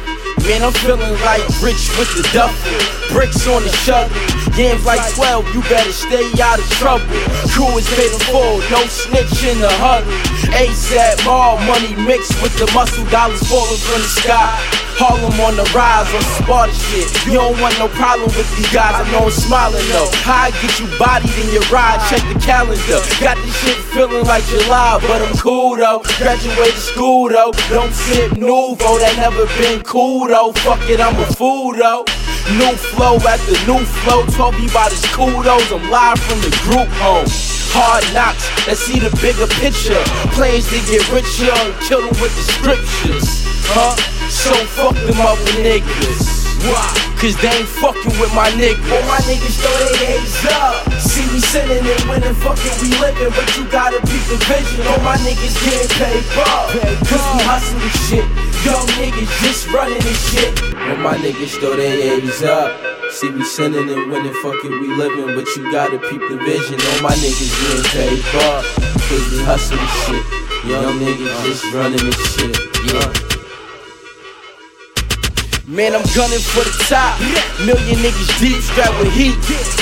Man, 0.47 0.63
I'm 0.63 0.71
feeling 0.71 1.11
like 1.25 1.43
rich 1.61 1.91
with 1.97 2.15
the 2.15 2.29
duffel. 2.33 2.96
Bricks 3.17 3.47
on 3.49 3.63
the 3.65 3.73
shuttle. 3.81 4.13
Games 4.53 4.85
like 4.85 5.01
12, 5.17 5.49
you 5.49 5.61
better 5.65 5.89
stay 5.89 6.29
out 6.37 6.61
of 6.61 6.69
trouble. 6.77 7.01
Crew 7.49 7.73
is 7.81 7.89
in 7.97 8.13
full, 8.29 8.61
no 8.69 8.85
snitch 8.85 9.41
in 9.41 9.57
the 9.57 9.73
huddle. 9.81 10.05
ASAP, 10.53 11.25
more 11.25 11.57
money 11.65 11.97
mixed 12.05 12.37
with 12.45 12.53
the 12.61 12.69
muscle 12.77 13.09
dollars 13.09 13.41
falling 13.49 13.81
from 13.89 14.05
the 14.05 14.11
sky. 14.21 14.53
Harlem 15.01 15.33
on 15.41 15.57
the 15.57 15.65
rise 15.73 16.05
on 16.13 16.21
Sparta 16.37 16.69
shit. 16.69 17.09
You 17.25 17.41
don't 17.41 17.57
want 17.57 17.73
no 17.81 17.89
problem 17.97 18.29
with 18.37 18.45
these 18.53 18.69
guys, 18.69 19.01
I 19.01 19.09
know 19.09 19.25
I'm 19.25 19.33
smiling 19.33 19.81
though. 19.89 20.13
How 20.21 20.49
I 20.49 20.53
get 20.61 20.77
you 20.77 20.85
bodied 21.01 21.33
in 21.41 21.49
your 21.49 21.65
ride, 21.73 21.97
check 22.13 22.21
the 22.29 22.37
calendar. 22.37 23.01
Got 23.17 23.41
this 23.41 23.57
shit 23.65 23.81
feeling 23.97 24.29
like 24.29 24.45
July, 24.45 25.01
but 25.09 25.25
I'm 25.25 25.33
cool 25.41 25.73
though. 25.73 26.05
Graduated 26.21 26.77
school 26.77 27.33
though. 27.33 27.49
Don't 27.73 27.93
sip 27.97 28.37
Nuvo, 28.37 29.01
that 29.01 29.17
never 29.17 29.49
been 29.57 29.81
cool 29.81 30.29
though. 30.29 30.53
Fuck 30.61 30.85
it, 30.85 31.01
I'm 31.01 31.17
a 31.17 31.25
fool 31.33 31.73
though. 31.73 32.05
New 32.55 32.79
flow 32.95 33.19
after 33.27 33.59
new 33.67 33.83
flow, 34.07 34.23
talking 34.31 34.71
about 34.71 34.87
his 34.95 35.03
kudos. 35.11 35.67
I'm 35.67 35.83
live 35.91 36.15
from 36.15 36.39
the 36.39 36.47
group 36.63 36.87
home. 36.95 37.27
Hard 37.75 38.07
knocks, 38.15 38.47
let's 38.63 38.79
see 38.79 39.03
the 39.03 39.11
bigger 39.19 39.51
picture. 39.59 39.99
Plans 40.31 40.63
to 40.71 40.79
get 40.87 41.03
richer 41.11 41.51
and 41.51 41.75
kill 41.83 41.99
them 41.99 42.15
with 42.23 42.31
the 42.39 42.45
scriptures. 42.47 43.43
Huh? 43.67 43.99
So 44.31 44.55
fuck 44.79 44.95
them 44.95 45.19
other 45.19 45.43
niggas. 45.59 46.23
Why? 46.71 46.87
Cause 47.19 47.35
they 47.43 47.51
ain't 47.51 47.67
fucking 47.83 48.15
with 48.15 48.31
my 48.31 48.47
niggas. 48.55 48.95
All 48.95 49.03
my 49.11 49.19
niggas 49.27 49.59
throw 49.59 49.75
their 49.83 50.07
hands 50.07 50.39
up. 50.47 50.87
See 51.03 51.27
me 51.27 51.43
sinning 51.51 51.83
and 51.83 52.03
winning, 52.07 52.37
fucking 52.39 52.75
we 52.79 52.95
living, 53.03 53.27
but 53.35 53.47
you 53.59 53.67
gotta 53.67 53.99
beat 54.07 54.23
the 54.31 54.39
vision. 54.47 54.87
All 54.87 55.03
my 55.03 55.19
niggas 55.19 55.51
getting 55.67 55.91
paid 55.99 56.23
up. 56.47 56.71
Cause 57.11 57.23
we 57.27 57.43
hustling 57.43 57.91
shit. 58.07 58.27
Young 58.63 58.87
niggas 58.95 59.31
just 59.43 59.67
running 59.75 59.99
this 59.99 60.15
shit. 60.31 60.66
All 60.87 60.95
my 60.97 61.17
niggas 61.17 61.59
throw 61.59 61.75
their 61.75 62.01
hands 62.01 62.41
up. 62.43 62.71
See 63.11 63.29
me 63.29 63.43
sinning 63.43 63.89
and 63.89 64.09
winning, 64.09 64.33
fucking 64.41 64.71
we 64.71 64.87
living, 64.87 65.35
but 65.35 65.45
you 65.55 65.69
gotta 65.69 65.99
peep 65.99 66.21
the 66.21 66.37
vision. 66.37 66.79
All 66.79 67.01
my 67.01 67.11
niggas 67.11 67.51
getting 67.61 67.83
paid 67.91 68.35
up. 68.45 68.63
Cause 69.07 69.31
we 69.31 69.43
hustling 69.43 69.79
shit. 70.05 70.23
Young 70.65 70.99
niggas 70.99 71.45
just 71.45 71.73
running 71.73 72.03
this 72.05 72.35
shit. 72.35 72.57
Yeah. 72.93 73.36
Man, 75.67 75.91
I'm 75.91 76.07
gunning 76.15 76.39
for 76.39 76.63
the 76.63 76.71
top. 76.87 77.19
Million 77.67 77.99
niggas 77.99 78.31
deep, 78.39 78.55
strapped 78.63 78.95
with 79.03 79.11
heat. 79.11 79.35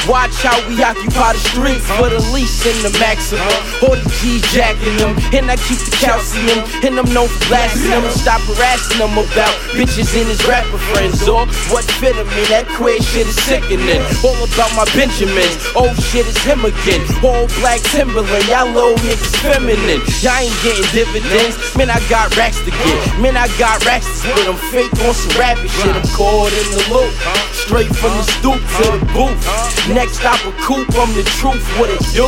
Watch 0.09 0.33
how 0.41 0.57
we 0.65 0.81
occupy 0.81 1.37
the 1.37 1.41
streets 1.53 1.85
for 1.85 2.09
the 2.09 2.17
least 2.33 2.65
and 2.65 2.73
the 2.81 2.89
maximum. 2.97 3.45
All 3.85 3.93
the 3.93 4.09
G's 4.17 4.41
jacking 4.49 4.97
them, 4.97 5.13
and 5.29 5.45
I 5.45 5.61
keep 5.61 5.77
the 5.85 5.93
calcium. 6.01 6.65
And 6.81 6.97
I'm 6.97 7.05
known 7.13 7.29
for 7.29 7.53
blasting 7.53 7.85
them. 7.93 8.01
Stop 8.09 8.41
harassing 8.49 8.97
them 8.97 9.13
about 9.13 9.53
bitches 9.77 10.09
and 10.17 10.25
his 10.25 10.41
rapper 10.49 10.81
friends. 10.89 11.21
Or 11.29 11.45
what 11.69 11.85
fit 12.01 12.17
him 12.17 12.25
in 12.33 12.49
that 12.49 12.65
queer 12.81 12.97
shit 13.05 13.29
is 13.29 13.37
sickening. 13.45 14.01
All 14.25 14.41
about 14.41 14.73
my 14.73 14.89
Benjamins. 14.97 15.53
Oh 15.77 15.93
shit, 16.09 16.25
it's 16.25 16.41
him 16.41 16.65
again. 16.65 17.05
All 17.21 17.45
black 17.61 17.77
Timberland, 17.93 18.41
y'all 18.49 18.73
little 18.73 18.97
niggas 19.05 19.37
feminine. 19.37 20.01
Y'all 20.25 20.33
ain't 20.41 20.57
getting 20.65 20.89
dividends. 20.97 21.53
Man, 21.77 21.93
I 21.93 22.01
got 22.09 22.33
racks 22.33 22.57
to 22.65 22.73
get. 22.73 22.97
Man, 23.21 23.37
I 23.37 23.45
got 23.61 23.85
racks 23.85 24.09
to 24.09 24.33
spit. 24.33 24.49
I'm 24.49 24.57
fake 24.73 24.89
on 25.05 25.13
some 25.13 25.37
rapping 25.37 25.74
shit. 25.81 25.95
I'm 25.95 26.07
caught 26.15 26.53
in 26.53 26.67
the 26.71 26.83
loop. 26.93 27.11
Straight 27.51 27.91
from 27.95 28.13
the 28.15 28.25
stoop 28.38 28.59
to 28.59 28.85
the 28.95 29.01
booth. 29.11 29.39
Next 29.91 30.19
stop 30.19 30.39
a 30.45 30.51
coupe, 30.63 30.89
I'm 30.95 31.11
the 31.13 31.23
truth. 31.39 31.63
What 31.77 31.89
it 31.89 32.01
do? 32.13 32.27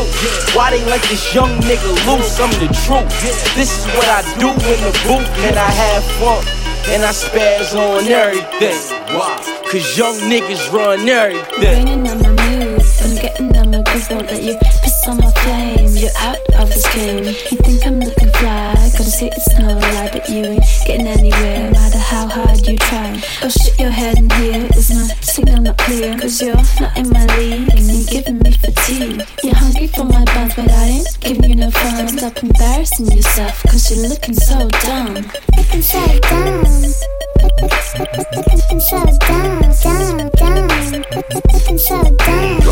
Why 0.55 0.71
they 0.71 0.83
like 0.85 1.03
this 1.09 1.33
young 1.33 1.51
nigga 1.61 1.91
loose? 2.07 2.39
I'm 2.39 2.51
the 2.59 2.69
truth. 2.85 3.09
This 3.55 3.71
is 3.71 3.85
what 3.95 4.07
I 4.07 4.21
do 4.39 4.49
in 4.51 4.79
the 4.83 4.93
booth. 5.05 5.27
And 5.47 5.57
I 5.57 5.69
have 5.69 6.03
fun. 6.19 6.43
And 6.89 7.03
I 7.03 7.11
spaz 7.11 7.75
on 7.75 8.07
everything. 8.07 8.79
Why? 9.15 9.35
Cause 9.71 9.97
young 9.97 10.15
niggas 10.31 10.71
run 10.71 11.07
everything. 11.07 12.76
Getting 13.21 13.57
on 13.57 13.71
my 13.71 13.81
goods, 13.81 14.07
don't 14.07 14.25
let 14.27 14.43
you 14.43 14.55
piss 14.83 15.07
on 15.07 15.17
my 15.17 15.31
flame. 15.31 15.95
You're 15.95 16.11
out 16.19 16.37
of 16.59 16.69
this 16.69 16.85
game. 16.93 17.25
You 17.25 17.57
think 17.65 17.85
I'm 17.85 17.99
looking 17.99 18.31
fly? 18.33 18.73
Gotta 18.75 19.03
say 19.03 19.27
it's 19.33 19.57
no 19.57 19.73
lie, 19.73 20.09
but 20.13 20.29
you 20.29 20.45
ain't 20.45 20.63
getting 20.85 21.07
anywhere. 21.07 21.65
No 21.65 21.71
matter 21.71 21.97
how 21.97 22.27
hard 22.27 22.67
you 22.67 22.77
try. 22.77 23.19
Oh 23.41 23.49
shit, 23.49 23.79
your 23.79 23.89
head 23.89 24.19
in 24.19 24.29
here. 24.29 24.67
Is 24.75 24.93
my 24.93 25.07
signal 25.21 25.61
not 25.61 25.77
clear? 25.79 26.17
Cause 26.19 26.41
you're 26.41 26.55
not 26.79 26.95
in 26.95 27.09
my 27.09 27.25
league. 27.37 27.69
And 27.73 27.85
you're 27.89 28.05
giving 28.05 28.37
me 28.39 28.51
fatigue. 28.51 29.23
You're 29.43 29.55
hungry 29.55 29.87
for 29.87 30.03
my 30.03 30.23
buns, 30.25 30.53
but 30.55 30.69
I 30.69 30.85
ain't 30.85 31.19
giving 31.19 31.49
you 31.49 31.55
no 31.55 31.71
fun. 31.71 32.07
Stop 32.09 32.43
embarrassing 32.43 33.07
yourself, 33.07 33.63
cause 33.63 33.89
you're 33.89 34.07
looking 34.07 34.35
so 34.35 34.69
dumb. 34.85 35.15
Looking 35.57 35.81
so 35.81 36.05
dumb. 36.29 36.63
Looking 38.37 38.79
so 38.79 39.03
dumb, 39.25 39.61
dumb, 39.81 40.29
dumb. 40.37 41.03
Looking 41.53 41.77
so 41.77 42.03
dumb. 42.03 42.66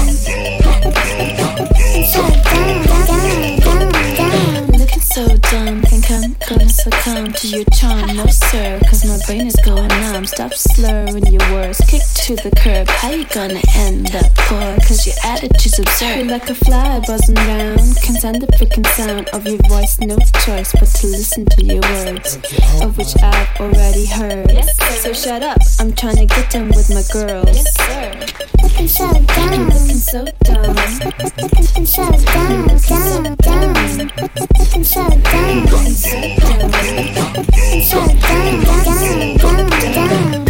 To 7.38 7.48
your 7.48 7.66
charm. 7.66 8.16
No, 8.16 8.26
sir, 8.28 8.80
cause 8.88 9.06
my 9.06 9.18
brain 9.26 9.48
is 9.48 9.56
going 9.66 9.88
numb. 9.88 10.26
Stop 10.26 10.54
slurring 10.54 11.26
your 11.28 11.42
words, 11.52 11.80
kick 11.88 12.02
to 12.26 12.36
the 12.36 12.52
curb. 12.56 12.88
How 12.88 13.12
you 13.12 13.26
gonna 13.26 13.62
end 13.76 14.16
up 14.16 14.34
poor? 14.36 14.76
Cause 14.88 15.06
your 15.06 15.16
attitude's 15.24 15.80
absurd. 15.80 16.18
You're 16.18 16.28
like 16.28 16.50
a 16.50 16.56
fly 16.56 17.02
buzzing 17.06 17.36
round. 17.36 17.80
Can't 18.02 18.18
stand 18.18 18.42
the 18.42 18.48
freaking 18.58 18.88
sound 18.88 19.30
of 19.30 19.46
your 19.46 19.60
voice, 19.68 20.00
no 20.00 20.18
choice 20.46 20.72
but 20.74 20.88
to 20.88 21.08
listen 21.08 21.46
to 21.46 21.64
your 21.64 21.82
words, 21.82 22.38
of 22.82 22.98
which 22.98 23.16
I've 23.22 23.60
already 23.60 24.06
heard. 24.06 24.64
So 25.02 25.14
shut 25.14 25.44
up, 25.44 25.60
I'm 25.80 25.94
trying 25.94 26.18
to 26.18 26.26
get 26.26 26.50
done 26.52 26.70
with 26.70 26.90
my 26.90 27.04
girls. 27.12 27.56
Yes, 27.56 27.76
sir. 27.76 28.55
Looking 28.76 28.90
so 28.90 29.08
dumb. 29.08 29.70
Looking 29.70 29.96
so 29.96 30.26
dumb. 30.44 30.76
Looking 30.76 31.86
so 31.86 32.12
dumb, 32.12 32.68
dumb, 32.68 33.36
dumb. 33.38 33.74
Looking 34.60 34.84
so 34.84 35.08
dumb. 35.08 35.66
Looking 35.66 35.94
so 35.94 36.20
dumb. 36.36 36.72
Looking 36.76 37.82
so 37.82 38.06
dumb, 38.06 38.64
dumb, 38.66 39.38
dumb, 39.38 39.70
dumb. 39.94 40.45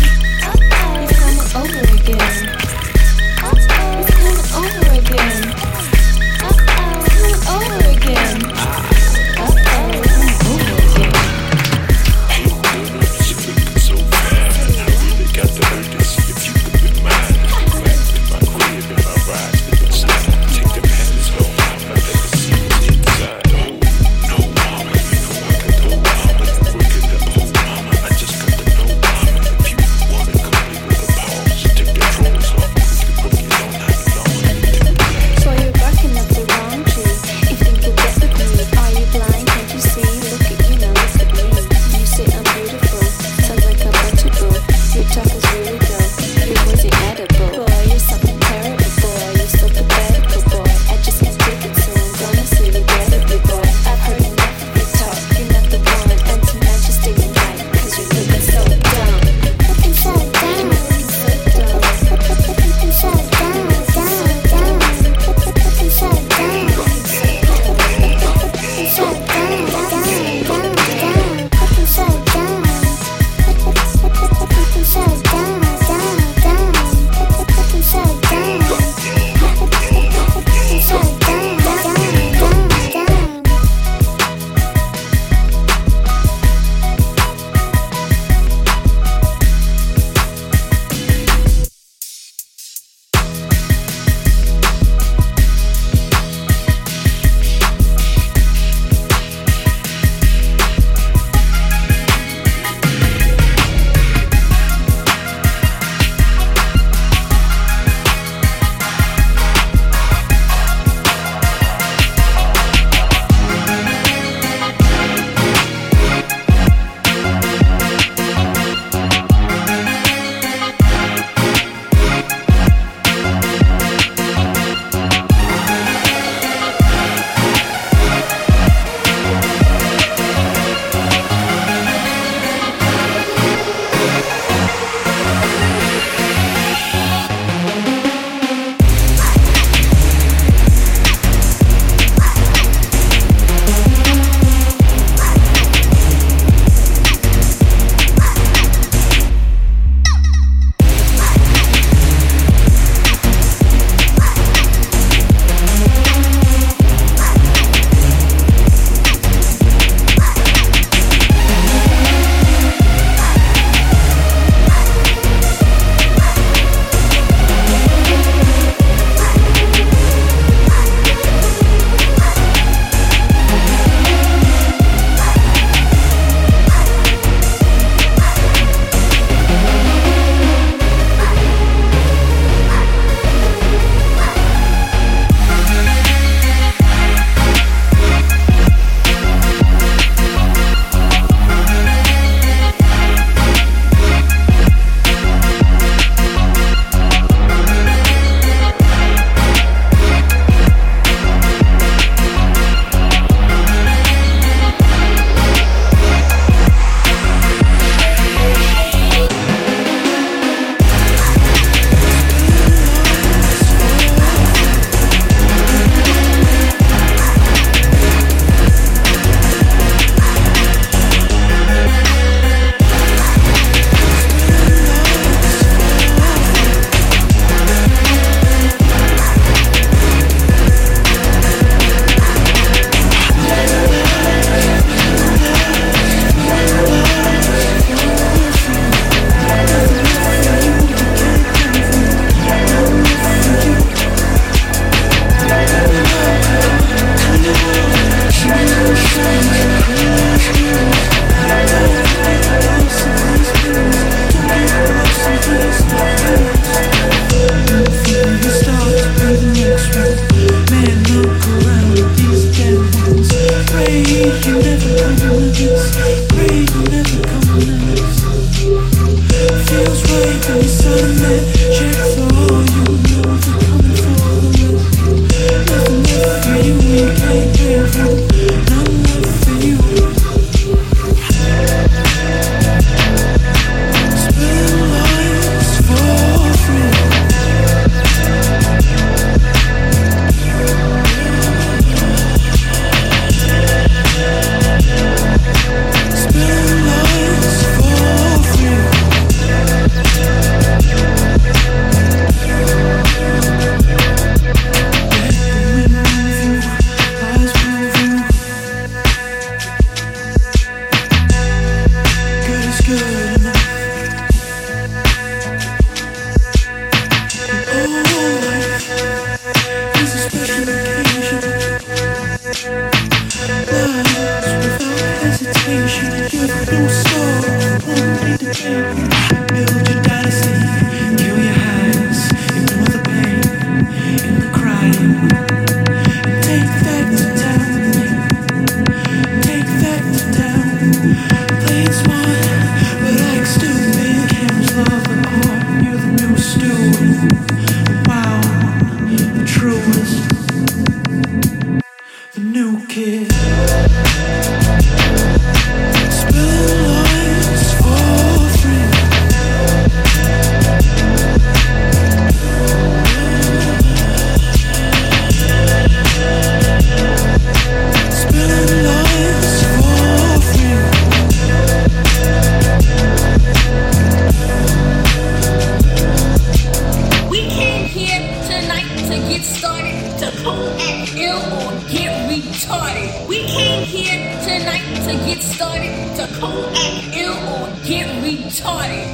We 383.28 383.46
came 383.46 383.86
here 383.86 384.40
tonight 384.44 384.86
to 385.06 385.14
get 385.26 385.42
started, 385.42 386.16
to 386.18 386.28
co-act 386.40 387.16
ill 387.16 387.34
or 387.34 387.70
get 387.86 388.08
retarded. 388.24 389.10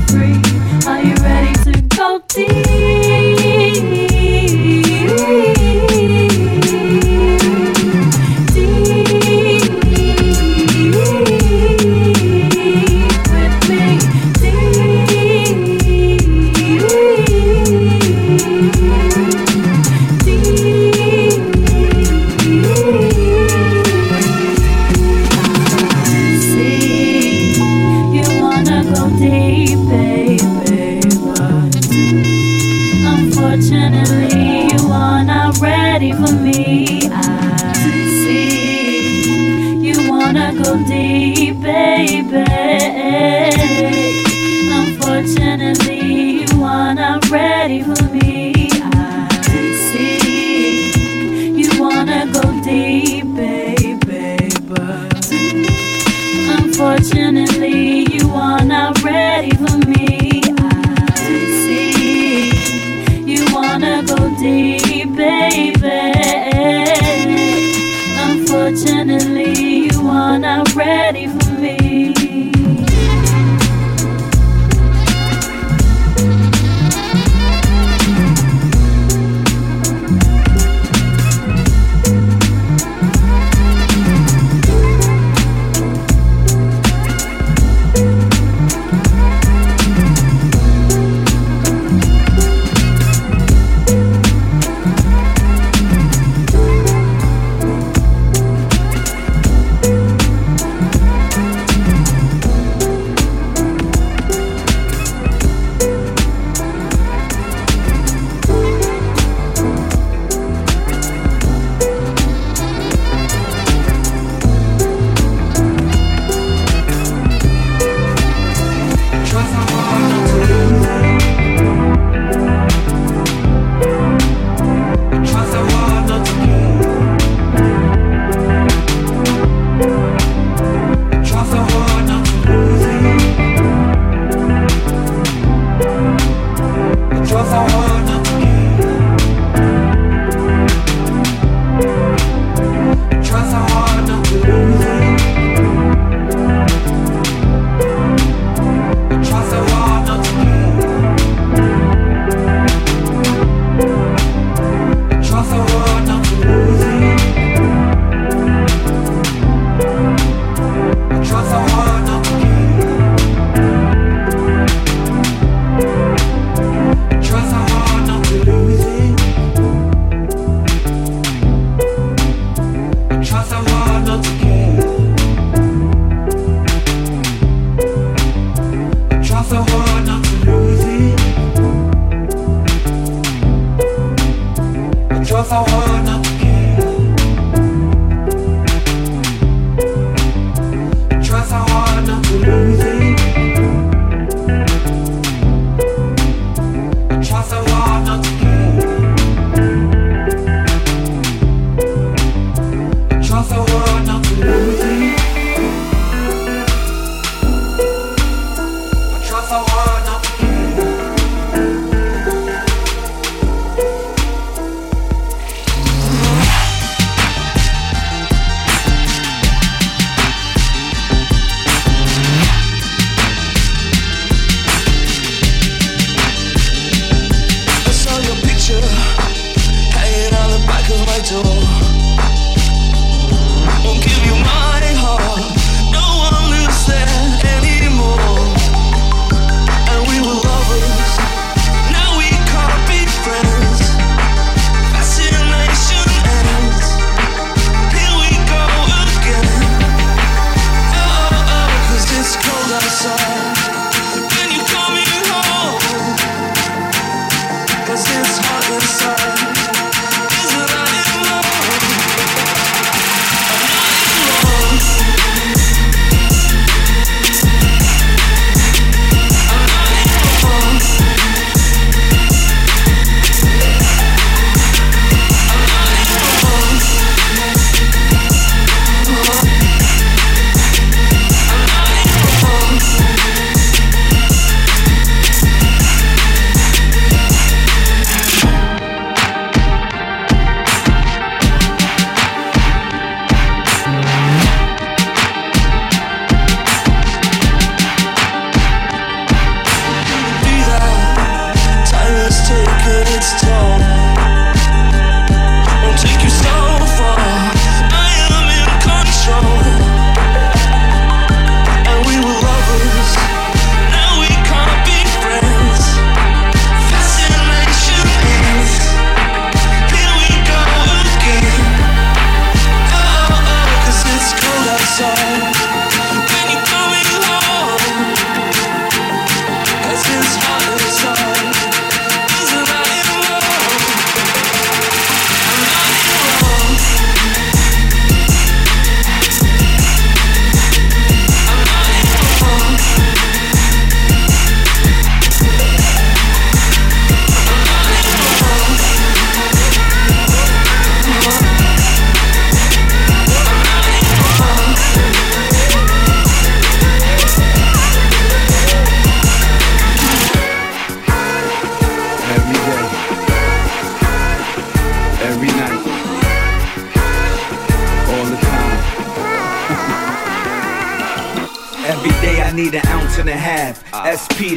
free? 0.09 0.41
Are 0.87 1.03
you 1.03 1.20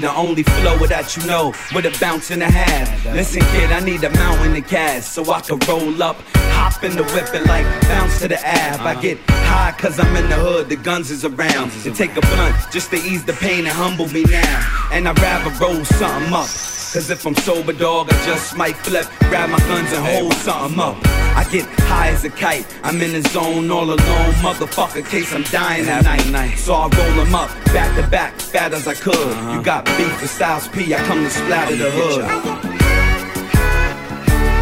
the 0.03 0.13
only 0.15 0.43
flow 0.43 0.77
that 0.87 1.15
you 1.15 1.25
know, 1.25 1.53
with 1.73 1.85
a 1.85 1.97
bounce 1.99 2.29
and 2.29 2.43
a 2.43 2.51
half. 2.51 3.05
Listen, 3.05 3.41
kid, 3.51 3.71
I 3.71 3.79
need 3.79 4.03
a 4.03 4.09
mountain 4.09 4.55
of 4.55 4.67
cash 4.67 5.05
so 5.05 5.31
I 5.31 5.39
can 5.39 5.59
roll 5.67 6.03
up, 6.03 6.17
hop 6.51 6.83
in 6.83 6.95
the 6.97 7.03
whip 7.03 7.33
and 7.33 7.45
like 7.47 7.65
bounce 7.83 8.19
to 8.19 8.27
the 8.27 8.39
ab. 8.45 8.81
I 8.81 8.99
get 9.01 9.17
high 9.29 9.73
cause 9.77 9.99
I'm 9.99 10.13
in 10.17 10.29
the 10.29 10.35
hood, 10.35 10.67
the 10.67 10.75
guns 10.75 11.09
is 11.09 11.23
around. 11.23 11.71
To 11.83 11.93
take 11.93 12.17
a 12.17 12.21
blunt 12.21 12.55
just 12.71 12.91
to 12.91 12.97
ease 12.97 13.23
the 13.23 13.33
pain 13.33 13.59
and 13.65 13.69
humble 13.69 14.07
me 14.09 14.23
now. 14.25 14.89
And 14.91 15.07
I'd 15.07 15.19
rather 15.19 15.51
roll 15.63 15.85
something 15.85 16.33
up. 16.33 16.72
Cause 16.93 17.09
if 17.09 17.25
I'm 17.25 17.33
sober, 17.33 17.73
dog, 17.73 18.07
I 18.11 18.23
just 18.23 18.55
might 18.55 18.77
flip, 18.77 19.07
grab 19.21 19.49
my 19.49 19.57
guns 19.57 19.91
and 19.93 20.05
hold 20.05 20.31
something 20.35 20.79
up. 20.79 20.95
I 21.35 21.43
get 21.51 21.65
high 21.89 22.09
as 22.09 22.23
a 22.23 22.29
kite, 22.29 22.67
I'm 22.83 23.01
in 23.01 23.13
the 23.13 23.27
zone 23.29 23.71
all 23.71 23.85
alone, 23.85 24.33
motherfucker, 24.45 25.03
case 25.03 25.33
I'm 25.33 25.41
dying 25.45 25.87
at 25.87 26.03
night. 26.03 26.55
So 26.55 26.75
I 26.75 26.81
roll 26.81 27.25
them 27.25 27.33
up, 27.33 27.49
back 27.73 27.99
to 27.99 28.07
back, 28.11 28.39
fat 28.39 28.75
as 28.75 28.87
I 28.87 28.93
could. 28.93 29.15
You 29.15 29.63
got 29.63 29.85
beef 29.97 30.21
with 30.21 30.29
Styles 30.29 30.67
P, 30.67 30.93
I 30.93 30.99
come 31.07 31.23
to 31.23 31.31
splatter 31.31 31.75
the 31.75 31.89
hood. 31.89 32.25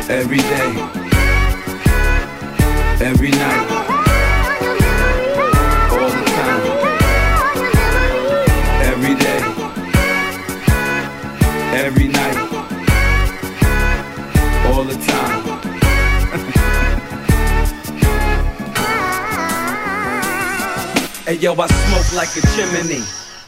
Every 0.10 0.38
day, 0.38 0.72
every 3.06 3.32
night, 3.32 3.91
Hey 21.32 21.38
yo, 21.38 21.54
I 21.54 21.68
smoke 21.68 22.14
like 22.14 22.36
a 22.36 22.42
chimney. 22.58 23.02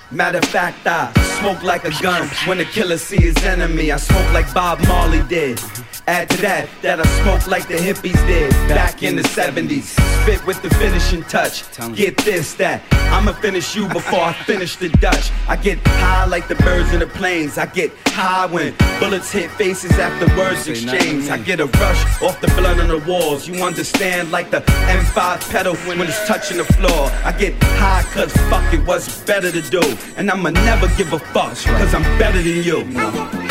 Matter 0.10 0.38
of 0.38 0.46
fact, 0.46 0.88
I 0.88 1.12
smoke 1.42 1.64
like 1.64 1.84
a 1.84 1.92
gun 2.02 2.30
when 2.46 2.58
the 2.58 2.64
killer 2.64 2.98
see 2.98 3.20
his 3.20 3.36
enemy. 3.44 3.92
I 3.92 3.98
smoke 3.98 4.32
like 4.32 4.54
Bob 4.54 4.80
Marley 4.88 5.22
did. 5.24 5.60
Add 6.06 6.30
to 6.32 6.42
that, 6.42 6.68
that 6.82 7.00
I 7.00 7.06
smoke 7.24 7.48
like 7.48 7.70
the 7.70 7.76
hippies 7.76 8.28
did 8.28 8.52
back 8.68 9.04
in 9.04 9.16
the 9.16 9.22
70s. 9.22 9.96
Spit 10.24 10.46
with 10.46 10.62
the 10.62 10.70
finishing 10.76 11.24
touch. 11.24 11.64
Get 11.96 12.18
this, 12.18 12.56
that. 12.56 12.84
I'ma 13.14 13.32
finish 13.32 13.74
you 13.74 13.88
before 13.88 14.20
I 14.20 14.34
finish 14.34 14.76
the 14.76 14.90
Dutch. 14.90 15.32
I 15.48 15.56
get 15.56 15.80
high 15.86 16.26
like 16.26 16.50
the 16.50 16.56
birds 16.56 16.92
in 16.92 17.00
the 17.00 17.08
planes. 17.08 17.58
I 17.58 17.68
get 17.68 17.92
high 18.08 18.48
when 18.48 18.74
bullets 19.00 19.32
hit 19.32 19.50
faces 19.52 19.92
after 19.92 20.26
words 20.38 20.68
exchange. 20.68 21.30
I 21.30 21.38
get 21.38 21.62
a 21.62 21.68
rush 21.68 22.22
off 22.22 22.42
the 22.42 22.48
blood 22.48 22.82
on 22.82 22.90
the 22.90 23.00
walls. 23.08 23.48
You 23.48 23.64
understand, 23.64 24.30
like 24.30 24.52
the 24.52 24.60
M5 24.60 25.50
pedal 25.52 25.76
when 25.88 26.02
it's 26.02 26.28
touching 26.28 26.58
the 26.58 26.66
floor. 26.66 27.12
I 27.24 27.32
get 27.32 27.54
high 27.64 28.04
cause 28.14 28.34
fuck 28.50 28.74
it, 28.74 28.86
what's 28.86 29.22
better 29.22 29.52
to 29.52 29.62
do? 29.62 29.82
And 30.18 30.30
I'ma 30.30 30.50
never 30.50 30.88
give 30.98 31.14
a 31.14 31.20
fuck 31.20 31.56
cause 31.56 31.94
I'm 31.94 32.04
better 32.20 32.42
than 32.42 32.62
you. 32.62 33.43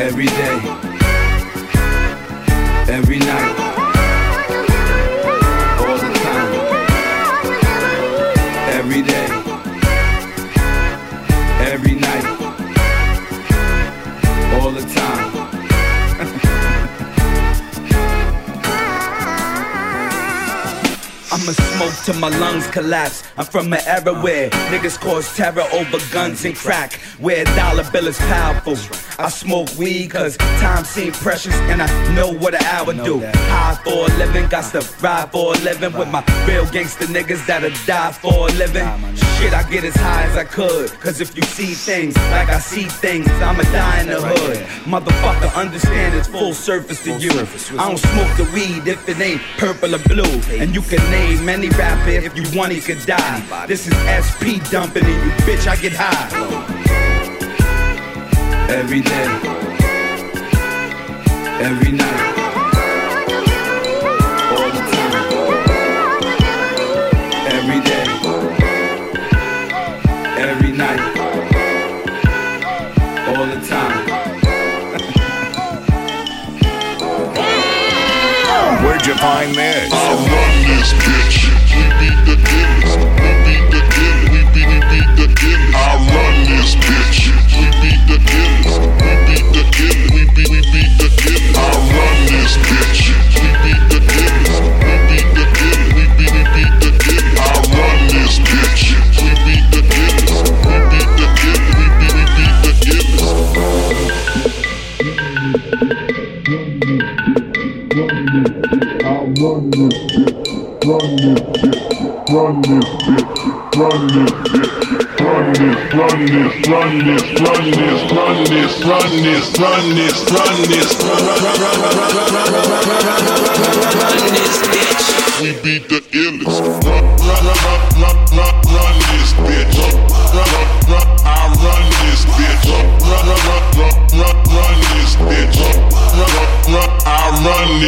Every 0.00 0.24
day, 0.24 0.60
every 2.88 3.18
night, 3.18 3.54
all 5.78 5.98
the 5.98 6.10
time, 6.24 6.54
every 8.78 9.02
day, 9.02 9.28
every 11.70 11.94
night, 11.96 12.24
all 14.54 14.70
the 14.70 14.84
time. 14.94 15.29
I'ma 21.40 21.52
smoke 21.52 21.94
till 22.04 22.16
my 22.16 22.28
lungs 22.38 22.66
collapse. 22.66 23.22
I'm 23.38 23.46
from 23.46 23.72
an 23.72 23.80
era 23.86 24.12
where 24.12 24.50
niggas 24.50 25.00
cause 25.00 25.34
terror 25.34 25.64
over 25.72 25.98
guns 26.12 26.44
and 26.44 26.54
crack. 26.54 27.00
Where 27.18 27.46
dollar 27.56 27.90
bill 27.90 28.08
is 28.08 28.18
powerful. 28.18 28.76
I 29.18 29.30
smoke 29.30 29.70
weed 29.78 30.10
cause 30.10 30.36
time 30.36 30.84
seems 30.84 31.18
precious 31.18 31.54
and 31.72 31.80
I 31.80 32.14
know 32.14 32.30
what 32.30 32.54
an 32.54 32.64
hour 32.64 32.92
do. 32.92 33.20
High 33.20 33.80
for 33.82 34.12
a 34.12 34.18
living, 34.18 34.48
got 34.48 34.70
to 34.72 34.86
ride 35.00 35.32
for 35.32 35.54
a 35.54 35.58
living 35.60 35.94
with 35.94 36.10
my 36.10 36.22
real 36.46 36.66
gangster 36.66 37.06
niggas 37.06 37.46
that'll 37.46 37.70
die 37.86 38.12
for 38.12 38.48
a 38.48 38.52
living. 38.52 38.84
Shit, 39.40 39.54
I 39.54 39.62
get 39.70 39.84
as 39.84 39.96
high 39.96 40.24
as 40.24 40.36
I 40.36 40.44
could. 40.44 40.90
Cause 41.00 41.22
if 41.22 41.34
you 41.34 41.42
see 41.42 41.72
things 41.72 42.14
like 42.30 42.50
I 42.50 42.58
see 42.58 42.84
things, 42.84 43.26
I'ma 43.40 43.62
die 43.62 44.02
in 44.02 44.08
the 44.08 44.20
hood. 44.20 44.58
Motherfucker, 44.84 45.54
understand 45.54 46.14
it's 46.14 46.28
full 46.28 46.52
surface 46.52 47.02
to 47.04 47.12
you. 47.18 47.30
I 47.30 47.88
don't 47.88 47.96
smoke 47.96 48.36
the 48.36 48.44
weed 48.52 48.86
if 48.86 49.08
it 49.08 49.18
ain't 49.18 49.40
purple 49.56 49.94
or 49.94 49.98
blue. 50.00 50.40
And 50.60 50.74
you 50.74 50.82
can 50.82 51.00
name 51.10 51.48
any 51.48 51.70
rapper 51.70 52.10
if 52.10 52.36
you 52.36 52.44
want, 52.56 52.72
he 52.72 52.82
could 52.82 53.04
die. 53.06 53.66
This 53.66 53.86
is 53.86 53.94
SP 54.12 54.60
dumping 54.70 55.04
and 55.06 55.24
you 55.24 55.30
bitch, 55.46 55.66
I 55.66 55.76
get 55.76 55.94
high. 55.96 56.28
Every 58.68 59.00
day, 59.00 59.24
every 61.64 61.92
night, 61.92 62.29
all 73.36 73.46
the 73.46 73.60
time. 73.66 74.06
Where'd 78.82 79.06
you 79.06 79.14
find 79.16 79.54
this? 79.54 79.92
I 79.92 80.14
run 80.14 80.54
this 80.66 80.92
bitch. 81.04 81.46
We 81.70 81.84
beat 82.00 82.20
the 82.26 82.36
killers. 82.48 82.92
We 83.22 83.30
beat 83.46 83.66
the 83.70 83.82
killers. 83.94 84.30
We 84.34 84.40
beat, 84.54 84.66
we 84.66 84.78
beat 84.90 85.10
the 85.16 85.28
killers. 85.38 85.74
I 85.74 85.94
run 86.10 86.36
this 86.50 86.74
bitch. 86.74 87.30
We 87.54 87.66
beat 87.82 88.02
the 88.10 88.18
killers. 88.30 88.74
We 88.98 89.12
beat 89.26 89.46
the 89.54 89.64
killers. 89.70 90.10
We 90.10 90.22
beat, 90.34 90.50
we 90.50 90.60
beat 90.72 90.92
the 90.98 91.08
killers. 91.22 91.56
I 91.56 91.70
run 91.94 92.16
this 92.26 92.56
bitch. 92.56 93.09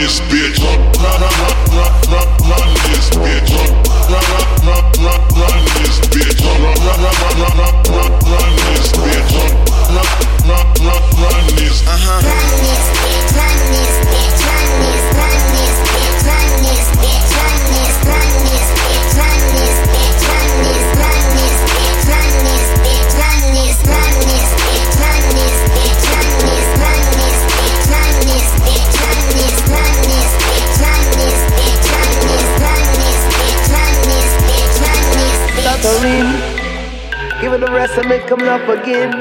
This 0.02 0.20
bitch, 0.22 0.58
run 1.02 1.20
run 1.20 1.32
run 1.32 1.62
run 1.76 2.12
run 2.12 2.31
Run, 6.92 7.00
run, 7.00 7.14
run, 7.14 7.38
run, 7.38 7.56
run, 7.56 7.74
run, 7.88 8.12
run 8.28 8.56
this 8.68 8.92
bitch. 8.92 9.32
Run, 9.88 10.04
run, 10.44 10.66
run, 10.84 11.02
run 11.22 11.46
this. 11.56 11.80
Uh 11.86 11.96
huh. 11.96 12.41
Rest 37.82 37.98
and 37.98 38.08
make 38.08 38.26
come 38.28 38.42
up 38.42 38.68
again. 38.68 39.12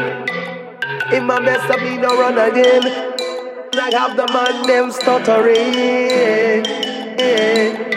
In 1.11 1.25
my 1.25 1.39
best, 1.39 1.65
I 1.71 1.77
be 1.77 1.97
no 1.97 2.09
run 2.21 2.37
again. 2.37 2.83
I 3.73 3.89
have 3.97 4.15
the 4.15 4.27
man 4.35 4.55
them 4.67 4.91
stuttering. 4.91 6.63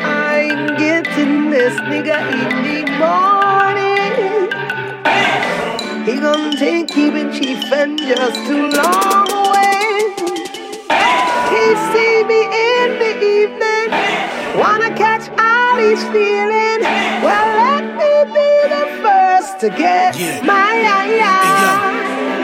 I'm 0.01 0.77
getting 0.79 1.51
this 1.51 1.75
nigga 1.91 2.17
in 2.41 2.49
the 2.67 2.79
morning. 3.03 4.49
He 6.07 6.15
gonna 6.19 6.57
take 6.57 6.89
keeping 6.89 7.31
chief 7.31 7.61
and 7.81 7.99
just 7.99 8.39
too 8.47 8.67
long 8.81 9.29
away. 9.43 10.15
He 11.53 11.65
see 11.91 12.17
me 12.31 12.41
in 12.73 12.89
the 13.03 13.13
evening, 13.37 13.89
wanna 14.63 14.91
catch 14.97 15.25
all 15.39 15.77
he's 15.77 16.03
feeling. 16.05 16.81
Well, 17.25 17.54
let 19.65 19.73
me 19.73 19.79
be 19.79 19.83
the 19.83 20.05
first 20.05 20.15
to 20.15 20.21
get 20.21 20.45
my 20.47 21.45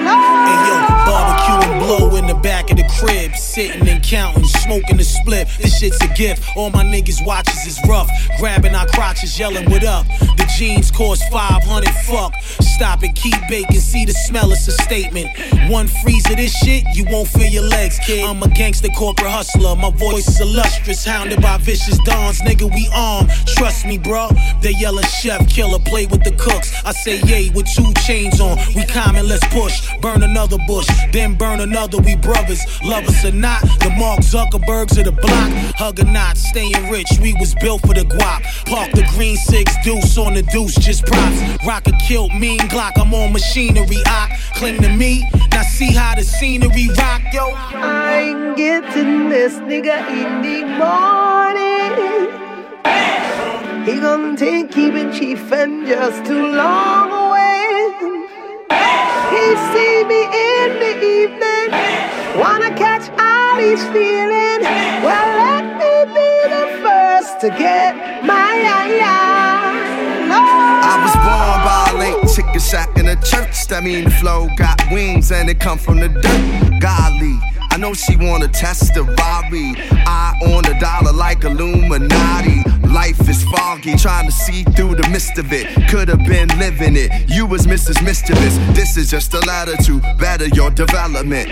oh. 0.09 1.01
Barbecue 1.07 1.71
and 1.71 1.81
blow 1.81 2.10
the 2.31 2.41
back 2.43 2.71
of 2.71 2.77
the 2.77 2.89
crib, 2.99 3.35
sitting 3.35 3.89
and 3.89 4.03
counting, 4.03 4.45
smoking 4.45 4.97
the 4.97 5.05
split. 5.05 5.49
This 5.59 5.79
shit's 5.79 6.01
a 6.03 6.09
gift. 6.15 6.45
All 6.57 6.71
my 6.71 6.85
niggas 6.85 7.25
watches 7.27 7.67
is 7.67 7.79
rough, 7.89 8.09
grabbing 8.39 8.75
our 8.75 8.87
crotches, 8.87 9.39
yelling 9.39 9.69
what 9.69 9.85
up. 9.85 10.07
The 10.37 10.49
jeans 10.57 10.91
cost 10.91 11.23
500, 11.31 11.91
fuck. 12.07 12.35
Stop 12.81 13.03
and 13.03 13.15
keep 13.15 13.35
baking, 13.49 13.81
see 13.81 14.05
the 14.05 14.13
smell, 14.13 14.53
it's 14.53 14.69
a 14.69 14.73
statement. 14.73 15.29
One 15.69 15.89
freeze 16.03 16.29
of 16.31 16.37
this 16.37 16.55
shit, 16.57 16.85
you 16.95 17.05
won't 17.11 17.29
feel 17.29 17.47
your 17.47 17.65
legs, 17.65 17.99
kid. 17.99 18.25
I'm 18.25 18.43
a 18.43 18.49
gangster 18.49 18.89
corporate 18.97 19.31
hustler, 19.31 19.75
my 19.75 19.91
voice 19.91 20.29
is 20.29 20.41
illustrious, 20.41 21.05
hounded 21.05 21.43
by 21.43 21.59
vicious 21.59 21.99
dons. 22.05 22.41
Nigga, 22.43 22.73
we 22.73 22.89
armed, 22.95 23.31
trust 23.47 23.87
me, 23.87 23.99
bro. 23.99 24.29
They 24.63 24.73
yelling 24.73 25.05
chef, 25.05 25.49
killer, 25.49 25.81
play 25.81 26.07
with 26.07 26.23
the 26.23 26.33
cooks. 26.33 26.73
I 26.85 26.93
say 26.93 27.21
yay 27.23 27.51
with 27.51 27.67
two 27.75 27.93
chains 28.07 28.41
on. 28.41 28.57
We 28.77 28.85
common, 28.87 29.27
let's 29.27 29.47
push. 29.49 29.89
Burn 30.01 30.23
another 30.23 30.59
bush, 30.67 30.89
then 31.13 31.35
burn 31.35 31.61
another. 31.61 31.99
We 31.99 32.17
brothers, 32.21 32.61
love 32.83 33.05
us 33.09 33.25
or 33.25 33.33
not. 33.33 33.63
The 33.81 33.91
Mark 33.99 34.21
Zuckerbergs 34.21 34.99
of 34.99 35.05
the 35.05 35.13
block, 35.13 35.51
hug 35.77 36.01
or 36.01 36.05
not, 36.05 36.37
staying 36.37 36.91
rich. 36.91 37.09
We 37.21 37.35
was 37.35 37.55
built 37.57 37.81
for 37.83 37.95
the 37.95 38.03
guap. 38.03 38.43
Park 38.67 38.93
the 38.93 39.07
green 39.15 39.37
six 39.37 39.73
deuce 39.85 40.17
on 40.19 40.35
the 40.35 40.43
deuce, 40.43 40.75
just 40.75 41.05
props. 41.07 41.41
Rock 41.67 41.87
a 41.89 41.93
kilt, 42.07 42.33
mean 42.35 42.59
Glock. 42.71 42.93
I'm 42.97 43.13
on 43.15 43.33
machinery. 43.33 44.03
I 44.07 44.39
cling 44.55 44.81
to 44.83 44.89
me. 44.89 45.29
Now 45.53 45.63
see 45.63 45.93
how 45.93 46.15
the 46.15 46.23
scenery 46.23 46.89
rock, 46.99 47.23
yo. 47.33 47.51
I 47.55 48.31
ain't 48.31 48.57
getting 48.57 49.29
this 49.29 49.55
nigga 49.55 50.09
in 50.09 50.43
the 50.43 50.65
morning. 50.79 52.51
He 53.87 53.99
gonna 54.01 54.37
take 54.37 54.71
keeping 54.71 55.13
chief 55.13 55.51
and 55.53 55.87
just 55.87 56.25
too 56.27 56.49
long 56.53 57.11
away. 57.11 58.10
He 59.31 59.47
see 59.73 60.05
me 60.05 60.23
in 60.25 60.69
the 60.83 60.95
evening, 61.19 61.69
wanna 62.41 62.75
catch 62.77 63.07
all 63.19 63.57
he's 63.59 63.83
feeling. 63.95 64.61
Well, 65.07 65.29
let 65.45 65.65
me 65.81 65.95
be 66.17 66.33
the 66.55 66.67
first 66.83 67.41
to 67.41 67.49
get 67.51 67.95
my 68.25 68.35
eye. 68.35 68.91
I 70.33 70.95
was 71.05 71.15
born 71.27 71.59
by 71.65 71.81
a 71.91 71.97
late 72.03 72.35
chicken 72.35 72.61
shack 72.61 72.97
in 72.99 73.07
a 73.09 73.17
church. 73.23 73.67
That 73.69 73.85
mean 73.85 74.05
the 74.05 74.11
flow 74.11 74.49
got 74.57 74.83
wings 74.91 75.31
and 75.31 75.49
it 75.49 75.61
come 75.61 75.79
from 75.79 76.01
the 76.01 76.09
dirt. 76.09 76.81
Golly. 76.81 77.39
I 77.73 77.77
know 77.79 77.95
she 77.95 78.17
wanna 78.17 78.49
test 78.49 78.95
the 78.95 79.05
Rari. 79.05 79.75
I 80.07 80.35
on 80.53 80.65
the 80.65 80.75
dollar 80.81 81.13
like 81.13 81.45
Illuminati. 81.45 82.60
Life 83.51 83.61
foggy, 83.61 83.97
trying 83.97 84.27
to 84.27 84.33
see 84.33 84.65
through 84.65 84.97
the 84.97 85.09
mist 85.11 85.39
of 85.39 85.53
it. 85.53 85.67
Could 85.89 86.09
have 86.09 86.25
been 86.25 86.49
living 86.59 86.97
it. 86.97 87.11
You 87.29 87.47
was 87.47 87.67
Mrs. 87.67 88.03
Mischievous. 88.05 88.57
This 88.77 88.97
is 88.97 89.11
just 89.11 89.33
a 89.35 89.41
letter 89.41 89.77
to 89.85 90.01
better 90.19 90.47
your 90.49 90.71
development. 90.71 91.49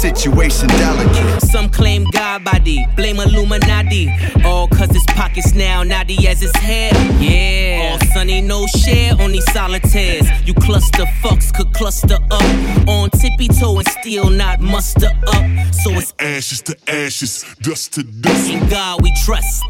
Situation 0.00 0.68
delicate. 0.68 1.40
Some 1.42 1.68
claim 1.68 2.04
God 2.12 2.44
body, 2.44 2.86
blame 2.94 3.18
Illuminati. 3.18 4.08
All 4.44 4.68
cause 4.68 4.90
his 4.90 5.04
pockets 5.08 5.54
now 5.54 5.82
naughty 5.82 6.28
as 6.28 6.40
his 6.40 6.54
hair. 6.56 6.92
Yeah. 7.20 7.92
All 7.92 8.08
sunny, 8.12 8.40
no 8.40 8.66
share 8.66 9.14
on 9.20 9.32
these 9.32 9.50
solitaires. 9.52 10.28
You 10.46 10.54
cluster 10.54 11.04
fucks 11.22 11.52
could 11.54 11.72
cluster 11.72 12.18
up. 12.30 12.88
On 12.88 13.10
tippy 13.10 13.48
toe 13.48 13.78
and 13.78 13.88
still 13.88 14.30
not 14.30 14.60
muster 14.60 15.10
up. 15.26 15.74
So 15.74 15.90
it's 15.92 16.14
ashes 16.18 16.62
to 16.62 16.76
ashes, 16.86 17.44
dust 17.60 17.94
to 17.94 18.02
dust. 18.02 18.50
In 18.50 18.68
God 18.68 19.02
we 19.02 19.12
trust. 19.24 19.64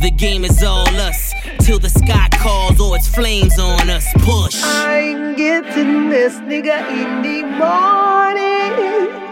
The 0.00 0.10
game 0.10 0.44
is 0.44 0.62
all 0.62 0.88
us. 0.88 1.32
Till 1.60 1.78
the 1.78 1.88
sky 1.88 2.28
calls 2.32 2.80
or 2.80 2.96
it's 2.96 3.08
flames 3.08 3.58
on 3.58 3.88
us. 3.90 4.06
Push. 4.18 4.62
I 4.62 4.98
ain't 4.98 5.36
getting 5.36 6.08
this 6.08 6.34
nigga 6.50 6.78
in 7.00 7.22
the 7.22 7.42
morning. 7.62 9.26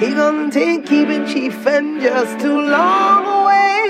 He 0.00 0.14
gonna 0.14 0.50
take 0.50 0.86
keeping 0.86 1.26
chief 1.26 1.66
and 1.66 2.00
just 2.00 2.40
too 2.40 2.60
long 2.60 3.22
away. 3.38 3.80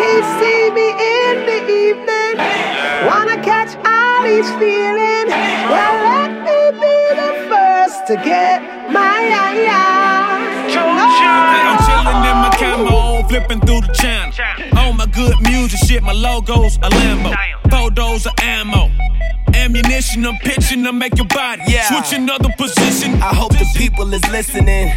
He 0.00 0.12
see 0.38 0.70
me 0.78 0.88
in 0.90 1.36
the 1.50 1.60
evening, 1.84 2.36
wanna 3.08 3.38
catch 3.42 3.72
all 3.86 4.24
he's 4.24 4.50
feeling. 4.60 5.26
Well, 5.72 5.94
let 6.10 6.32
me 6.46 6.60
be 6.82 6.96
the 7.20 7.32
first 7.50 8.06
to 8.08 8.14
get 8.16 8.60
my 8.90 9.12
I'm 11.72 11.78
chilling 11.86 12.20
in 12.30 12.36
my 12.44 12.50
camo, 12.60 12.91
flipping 13.32 13.60
through 13.60 13.80
the 13.80 13.92
channel. 13.94 14.30
All 14.76 14.92
my 14.92 15.06
good 15.06 15.34
music 15.40 15.80
shit, 15.86 16.02
my 16.02 16.12
logos 16.12 16.76
a 16.76 16.90
Lambo. 16.90 17.32
Photos 17.70 18.26
of 18.26 18.32
ammo. 18.42 18.90
Ammunition, 19.54 20.26
I'm 20.26 20.36
pitching 20.38 20.84
to 20.84 20.92
make 20.92 21.16
your 21.16 21.26
body 21.28 21.62
Yeah. 21.66 21.88
switch 21.88 22.12
another 22.18 22.50
position. 22.58 23.22
I 23.22 23.34
hope 23.34 23.52
the 23.52 23.66
people 23.74 24.12
is 24.12 24.22
listening. 24.28 24.92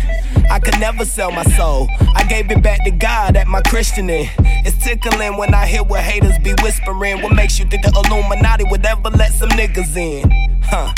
I 0.52 0.60
could 0.60 0.78
never 0.82 1.06
sell 1.06 1.32
my 1.32 1.44
soul. 1.58 1.88
I 2.14 2.24
gave 2.24 2.52
it 2.52 2.62
back 2.62 2.84
to 2.84 2.92
God 2.92 3.38
at 3.38 3.48
my 3.48 3.62
christening. 3.62 4.28
It's 4.66 4.78
tickling 4.84 5.38
when 5.38 5.54
I 5.54 5.66
hear 5.66 5.84
what 5.84 6.02
haters 6.02 6.38
be 6.40 6.54
whispering. 6.62 7.22
What 7.22 7.32
makes 7.34 7.58
you 7.58 7.66
think 7.66 7.84
the 7.84 7.92
Illuminati 8.04 8.66
would 8.70 8.86
ever 8.86 9.12
let 9.12 9.32
some 9.32 9.50
niggas 9.50 9.96
in? 9.96 10.30
Huh. 10.62 10.92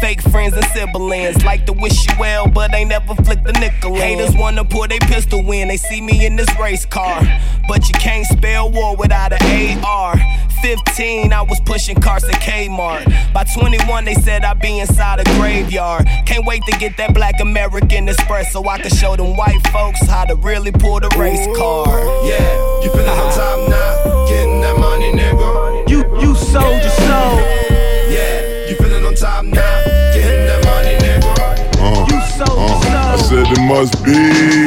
Fake 0.00 0.20
friends 0.22 0.54
and 0.54 0.64
siblings 0.66 1.42
like 1.44 1.66
to 1.66 1.72
wish 1.72 2.06
you 2.06 2.14
well, 2.18 2.46
but 2.46 2.70
they 2.72 2.84
never 2.84 3.14
flick 3.14 3.42
the 3.44 3.52
nickel. 3.52 3.94
in. 3.94 4.00
Haters 4.00 4.36
wanna 4.36 4.64
pull 4.64 4.86
their 4.88 4.98
pistol 5.00 5.40
in, 5.52 5.68
they 5.68 5.76
see 5.76 6.00
me 6.00 6.26
in 6.26 6.36
this 6.36 6.48
race 6.58 6.84
car. 6.84 7.22
But 7.68 7.88
you 7.88 7.94
can't 7.94 8.26
spell 8.26 8.70
war 8.70 8.96
without 8.96 9.32
an 9.32 9.84
AR. 9.84 10.14
15, 10.62 11.32
I 11.32 11.42
was 11.42 11.60
pushing 11.60 11.96
cars 12.00 12.24
at 12.24 12.40
Kmart. 12.40 13.04
By 13.34 13.44
21, 13.44 14.04
they 14.04 14.14
said 14.14 14.44
I'd 14.44 14.60
be 14.60 14.78
inside 14.78 15.20
a 15.20 15.24
graveyard. 15.38 16.06
Can't 16.24 16.46
wait 16.46 16.62
to 16.68 16.78
get 16.78 16.96
that 16.96 17.12
black 17.12 17.40
American 17.40 18.08
Express 18.08 18.52
so 18.52 18.66
I 18.66 18.78
can 18.78 18.90
show 18.90 19.14
them 19.16 19.36
white 19.36 19.60
folks 19.68 20.00
how 20.06 20.24
to 20.24 20.36
really 20.36 20.72
pull 20.72 21.00
the 21.00 21.08
race 21.18 21.46
car. 21.56 21.86
Yeah, 22.26 22.82
you 22.82 22.90
feeling 22.90 23.08
on 23.08 23.34
top 23.34 23.68
now? 23.68 23.73
Said 33.44 33.58
it 33.58 33.64
must 33.68 33.92
be, 34.04 34.16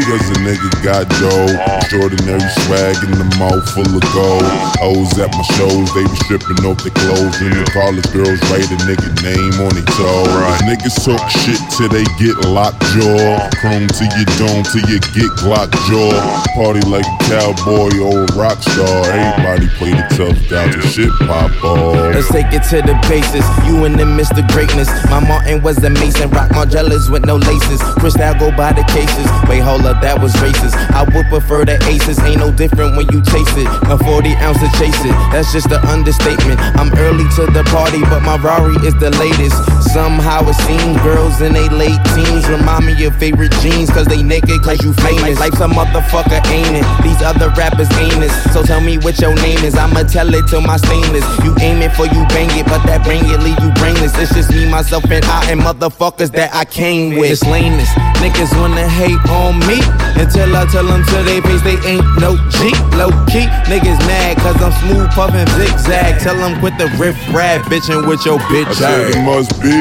cause 0.06 0.30
a 0.30 0.38
nigga 0.46 0.70
got 0.86 1.10
dough. 1.18 1.50
Extraordinary 1.82 2.46
swag 2.66 2.98
in 3.02 3.12
the 3.18 3.26
mouth 3.42 3.66
full 3.74 3.90
of 3.90 4.06
gold. 4.14 4.46
Hoes 4.78 5.18
at 5.18 5.34
my 5.34 5.46
shows, 5.58 5.90
they 5.98 6.06
be 6.06 6.18
stripping 6.30 6.62
off 6.62 6.78
their 6.86 6.94
clothes. 6.94 7.42
And 7.42 7.58
the 7.58 7.66
college 7.74 8.06
girls 8.14 8.38
write 8.54 8.70
a 8.70 8.78
nigga 8.86 9.10
name 9.26 9.56
on 9.66 9.74
their 9.74 9.88
toe. 9.98 10.30
Niggas 10.70 10.94
talk 11.02 11.26
shit 11.30 11.58
till 11.74 11.90
they 11.90 12.06
get 12.22 12.38
locked 12.46 12.82
jaw. 12.94 13.50
Chrome 13.58 13.88
to 13.88 14.06
your 14.14 14.30
dome 14.38 14.62
till 14.70 14.86
you 14.86 15.00
get 15.16 15.30
Glock 15.42 15.74
jaw. 15.90 16.14
Party 16.54 16.82
like 16.86 17.08
a 17.08 17.18
cowboy 17.26 17.90
or 17.98 18.30
a 18.30 18.32
rock 18.38 18.62
star. 18.62 19.02
Everybody 19.10 19.68
play 19.82 19.94
the 19.98 20.06
tough 20.14 20.38
guy 20.50 20.70
till 20.70 20.86
shit 20.94 21.12
pop 21.26 21.50
off. 21.64 22.14
Let's 22.14 22.30
take 22.30 22.54
it 22.54 22.62
to 22.70 22.86
the 22.86 22.94
basis. 23.10 23.46
You 23.66 23.86
and 23.86 23.98
them 23.98 24.14
Mr. 24.18 24.46
Greatness. 24.54 24.90
My 25.10 25.24
Martin 25.24 25.64
was 25.64 25.82
a 25.84 25.90
Mason. 25.90 26.30
Rock 26.30 26.52
Margielas 26.52 27.10
with 27.10 27.26
no 27.26 27.38
laces. 27.38 27.82
Cristal 27.98 28.36
go 28.38 28.52
by 28.52 28.67
the 28.74 28.84
cases. 28.92 29.28
Wait, 29.48 29.60
hold 29.60 29.86
up, 29.86 30.02
that 30.02 30.20
was 30.20 30.34
racist. 30.40 30.76
I 30.92 31.04
would 31.04 31.28
prefer 31.28 31.66
the 31.66 31.78
aces. 31.88 32.20
Ain't 32.24 32.40
no 32.40 32.52
different 32.52 32.98
when 32.98 33.08
you 33.14 33.22
chase 33.24 33.54
it. 33.56 33.68
A 33.90 33.98
40 33.98 34.34
ounce 34.44 34.60
to 34.60 34.70
chase 34.80 34.98
it. 35.06 35.16
That's 35.32 35.52
just 35.54 35.72
an 35.72 35.82
understatement. 35.88 36.60
I'm 36.80 36.92
early 36.98 37.28
to 37.38 37.48
the 37.52 37.64
party, 37.70 38.02
but 38.10 38.22
my 38.22 38.38
Rari 38.38 38.76
is 38.86 38.96
the 39.00 39.12
latest. 39.18 39.58
Somehow 39.94 40.48
it 40.48 40.58
seems 40.68 40.98
girls 41.02 41.42
in 41.42 41.54
they 41.54 41.70
late 41.70 42.00
teens 42.14 42.48
remind 42.50 42.86
me 42.86 42.94
of 43.06 43.16
favorite 43.18 43.54
jeans. 43.64 43.90
Cause 43.90 44.06
they 44.06 44.22
naked, 44.22 44.62
cause 44.62 44.82
you 44.84 44.94
famous. 45.06 45.40
Life's 45.40 45.62
a 45.62 45.68
motherfucker, 45.68 46.42
ain't 46.52 46.82
it? 46.82 46.86
These 47.04 47.22
other 47.22 47.50
rappers 47.56 47.90
ain't 47.98 48.24
it. 48.24 48.32
So 48.54 48.64
tell 48.64 48.82
me 48.82 48.98
what 49.00 49.20
your 49.20 49.36
name 49.36 49.64
is. 49.64 49.76
I'ma 49.76 50.04
tell 50.04 50.34
it 50.34 50.48
to 50.50 50.62
my 50.62 50.78
stainless. 50.78 51.26
You 51.44 51.56
aim 51.62 51.82
it 51.82 51.94
for 51.94 52.06
you 52.06 52.26
bang 52.34 52.50
it, 52.58 52.66
but 52.66 52.84
that 52.86 53.06
bang 53.06 53.24
it 53.26 53.40
leave 53.42 53.60
you 53.60 53.72
brainless. 53.80 54.18
It's 54.18 54.34
just 54.34 54.52
me, 54.52 54.70
myself, 54.70 55.04
and 55.10 55.24
I, 55.26 55.52
and 55.52 55.62
motherfuckers 55.62 56.32
that 56.34 56.54
I 56.54 56.66
came 56.66 57.16
with. 57.18 57.32
It's 57.32 57.44
lameness. 57.44 57.90
Niggas 58.22 58.52
wanna 58.60 58.88
hate 58.88 59.22
on 59.30 59.60
me 59.70 59.80
until 60.18 60.50
I 60.56 60.66
tell 60.68 60.86
them 60.86 61.04
to 61.06 61.18
they 61.24 61.42
face 61.42 61.62
they 61.62 61.78
ain't 61.86 62.06
no 62.20 62.36
G. 62.50 62.74
Low 62.98 63.14
key, 63.30 63.46
niggas 63.70 64.02
mad 64.10 64.38
cause 64.42 64.58
I'm 64.62 64.74
smooth 64.82 65.10
puffin' 65.12 65.48
zigzag. 65.58 66.20
Tell 66.22 66.36
them 66.36 66.60
quit 66.60 66.78
the 66.78 66.90
riff 66.98 67.18
rap 67.34 67.62
bitchin' 67.70 68.08
with 68.08 68.26
your 68.26 68.40
bitch 68.50 68.68
I 68.68 68.74
said 68.74 69.16
it 69.16 69.24
must 69.24 69.54
be, 69.62 69.74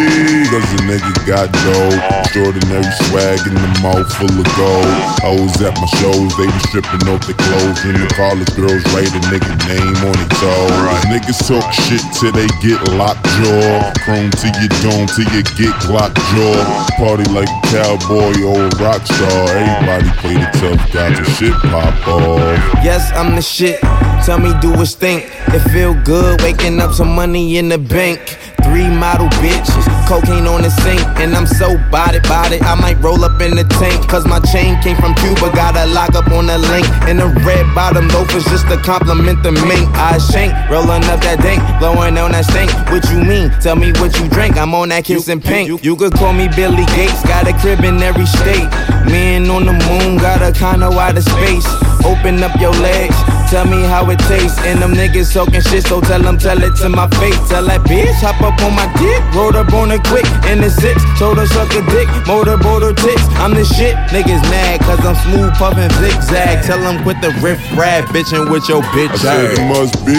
cause 0.52 0.68
a 0.76 0.80
nigga 0.84 1.12
got 1.26 1.48
dough. 1.64 1.96
Extraordinary 2.20 2.92
swag 3.08 3.40
in 3.48 3.54
the 3.56 3.72
mouth 3.80 4.08
full 4.16 4.36
of 4.36 4.48
gold. 4.54 4.92
Hoes 5.24 5.56
at 5.64 5.74
my 5.80 5.88
shows, 5.98 6.30
they 6.36 6.46
be 6.46 6.60
stripping 6.68 7.08
off 7.08 7.24
their 7.24 7.38
clothes. 7.40 7.80
And 7.88 7.96
the 7.96 8.08
college 8.12 8.52
girls 8.54 8.84
write 8.92 9.08
a 9.08 9.22
nigga 9.32 9.52
name 9.66 9.96
on 10.04 10.12
their 10.12 10.32
toe. 10.36 10.68
Niggas 11.08 11.40
talk 11.48 11.64
shit 11.72 12.04
till 12.20 12.32
they 12.32 12.48
get 12.60 12.76
locked 13.00 13.24
jaw. 13.40 13.92
Chrome 14.04 14.30
to 14.30 14.48
your 14.60 14.72
dome 14.84 15.08
till 15.08 15.28
you 15.32 15.42
get 15.56 15.72
Glock 15.88 16.12
jaw. 16.12 16.60
Party 17.00 17.24
like 17.32 17.48
a 17.48 17.60
cowboy 17.72 18.36
or 18.44 18.65
old 18.66 18.80
rock 18.80 19.06
star. 19.06 19.48
Everybody 19.48 20.10
play 20.20 20.34
the 20.34 20.50
tough 20.58 20.92
guy 20.92 21.14
till 21.14 21.24
shit 21.24 21.54
pop 21.70 22.08
off. 22.08 22.40
Yes, 22.82 23.10
I'm 23.14 23.34
the 23.34 23.42
shit. 23.42 23.80
Tell 24.24 24.38
me, 24.38 24.52
do 24.60 24.72
it 24.80 24.86
stink? 24.86 25.24
It 25.48 25.60
feel 25.70 25.94
good 26.02 26.40
waking 26.42 26.80
up 26.80 26.92
some 26.92 27.14
money 27.14 27.58
in 27.58 27.68
the 27.68 27.78
bank. 27.78 28.38
Three 28.66 28.90
model 28.90 29.28
bitches, 29.38 29.86
cocaine 30.08 30.46
on 30.46 30.62
the 30.62 30.70
sink, 30.82 31.00
and 31.22 31.34
I'm 31.34 31.46
so 31.46 31.78
body 31.90 32.18
body. 32.20 32.60
I 32.60 32.74
might 32.74 32.98
roll 33.00 33.24
up 33.24 33.40
in 33.40 33.54
the 33.54 33.64
tank, 33.78 34.08
cause 34.08 34.26
my 34.26 34.40
chain 34.40 34.80
came 34.82 34.96
from 34.96 35.14
Cuba. 35.14 35.54
Got 35.54 35.76
a 35.76 35.86
lock 35.86 36.14
up 36.14 36.28
on 36.30 36.46
the 36.46 36.58
link, 36.58 36.86
and 37.08 37.18
the 37.18 37.28
red 37.46 37.64
bottom 37.74 38.08
loafers 38.08 38.44
just 38.44 38.66
to 38.68 38.76
compliment 38.76 39.42
the 39.42 39.52
mink. 39.52 39.86
I 39.94 40.18
shank, 40.18 40.52
rolling 40.68 41.04
up 41.06 41.20
that 41.22 41.38
dank, 41.40 41.62
blowing 41.78 42.18
on 42.18 42.32
that 42.32 42.44
stink. 42.44 42.70
What 42.90 43.06
you 43.10 43.22
mean? 43.22 43.50
Tell 43.60 43.76
me 43.76 43.92
what 44.02 44.18
you 44.18 44.28
drink. 44.28 44.56
I'm 44.56 44.74
on 44.74 44.88
that 44.90 45.04
kissing 45.04 45.40
pink. 45.40 45.82
You, 45.82 45.96
could 45.96 46.14
call 46.14 46.32
me 46.32 46.48
Billy 46.48 46.84
Gates, 46.98 47.22
got 47.22 47.46
a 47.46 47.54
crib 47.54 47.84
in 47.84 48.02
every 48.02 48.26
state. 48.26 48.68
Man 49.06 49.48
on 49.48 49.64
the 49.64 49.72
moon, 49.72 50.18
got 50.18 50.42
a 50.42 50.50
out 50.66 51.16
of 51.16 51.22
space. 51.22 51.66
Open 52.04 52.42
up 52.42 52.58
your 52.60 52.72
legs. 52.82 53.16
Tell 53.46 53.64
me 53.64 53.82
how 53.86 54.10
it 54.10 54.18
tastes, 54.26 54.58
and 54.66 54.82
them 54.82 54.92
niggas 54.92 55.32
talking 55.32 55.62
shit, 55.62 55.86
so 55.86 56.00
tell 56.00 56.20
them, 56.20 56.36
tell 56.36 56.60
it 56.62 56.74
to 56.82 56.88
my 56.88 57.06
face. 57.14 57.38
Tell 57.48 57.62
that 57.70 57.86
bitch, 57.86 58.18
hop 58.18 58.42
up 58.42 58.58
on 58.58 58.74
my 58.74 58.90
dick, 58.98 59.22
rolled 59.38 59.54
up 59.54 59.72
on 59.72 59.94
it 59.94 60.02
quick, 60.02 60.26
in 60.50 60.58
the 60.60 60.68
six, 60.68 60.98
told 61.14 61.38
her 61.38 61.46
suck 61.46 61.70
a 61.78 61.82
dick, 61.94 62.10
motorboat 62.26 62.82
her 62.82 62.92
tits. 62.92 63.22
I'm 63.38 63.54
the 63.54 63.64
shit, 63.64 63.94
niggas 64.10 64.42
mad, 64.50 64.82
cause 64.82 64.98
I'm 65.06 65.14
smooth 65.22 65.54
puffin' 65.54 65.94
zigzag. 66.02 66.66
Tell 66.66 66.82
them 66.82 66.98
quit 67.06 67.22
the 67.22 67.30
riff 67.38 67.62
rap, 67.78 68.10
bitchin' 68.10 68.50
with 68.50 68.66
your 68.68 68.82
bitch 68.90 69.14
I 69.14 69.46
said 69.46 69.54
it 69.54 69.62
must 69.70 69.94
be, 70.02 70.18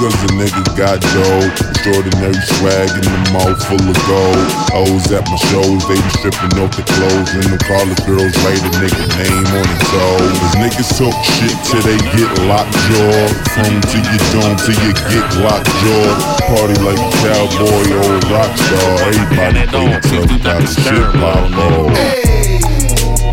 cause 0.00 0.16
the 0.24 0.32
nigga 0.40 0.64
got 0.72 0.96
dough. 1.12 1.72
Extraordinary 1.82 2.38
swag 2.56 2.88
in 2.94 3.04
the 3.04 3.22
mouth 3.34 3.58
full 3.68 3.84
of 3.84 3.98
gold. 4.06 4.48
Hoes 4.70 5.10
at 5.10 5.26
my 5.26 5.36
shows, 5.50 5.82
they 5.90 5.98
be 5.98 6.12
stripping 6.14 6.54
off 6.62 6.70
the 6.78 6.86
clothes. 6.86 7.34
And 7.34 7.50
the 7.50 7.58
college 7.58 7.98
girls 8.06 8.32
write 8.46 8.62
a 8.62 8.70
nigga 8.78 9.02
name 9.18 9.50
on 9.50 9.66
his 9.66 9.82
toes. 9.90 10.30
Cause 10.40 10.54
niggas 10.62 10.90
talk 10.94 11.16
shit 11.26 11.56
till 11.66 11.82
they 11.82 11.98
get 12.14 12.30
locked 12.46 12.61
jaw. 12.70 13.26
From 13.54 13.80
to 13.80 13.98
your 13.98 14.22
dome 14.30 14.56
till 14.60 14.76
you 14.84 14.92
get 15.10 15.26
locked 15.42 15.70
jaw. 15.82 16.06
Party 16.46 16.76
like 16.84 16.98
a 16.98 17.08
cowboy, 17.22 17.86
old 17.98 18.24
rock 18.30 18.52
star. 18.56 19.08
Everybody 19.08 19.66
play 19.66 19.90
the 19.90 19.98
tough 20.08 20.42
guy, 20.42 20.60
the 20.60 20.66
shit 20.66 21.06
pop 21.18 21.50
off. 21.56 23.31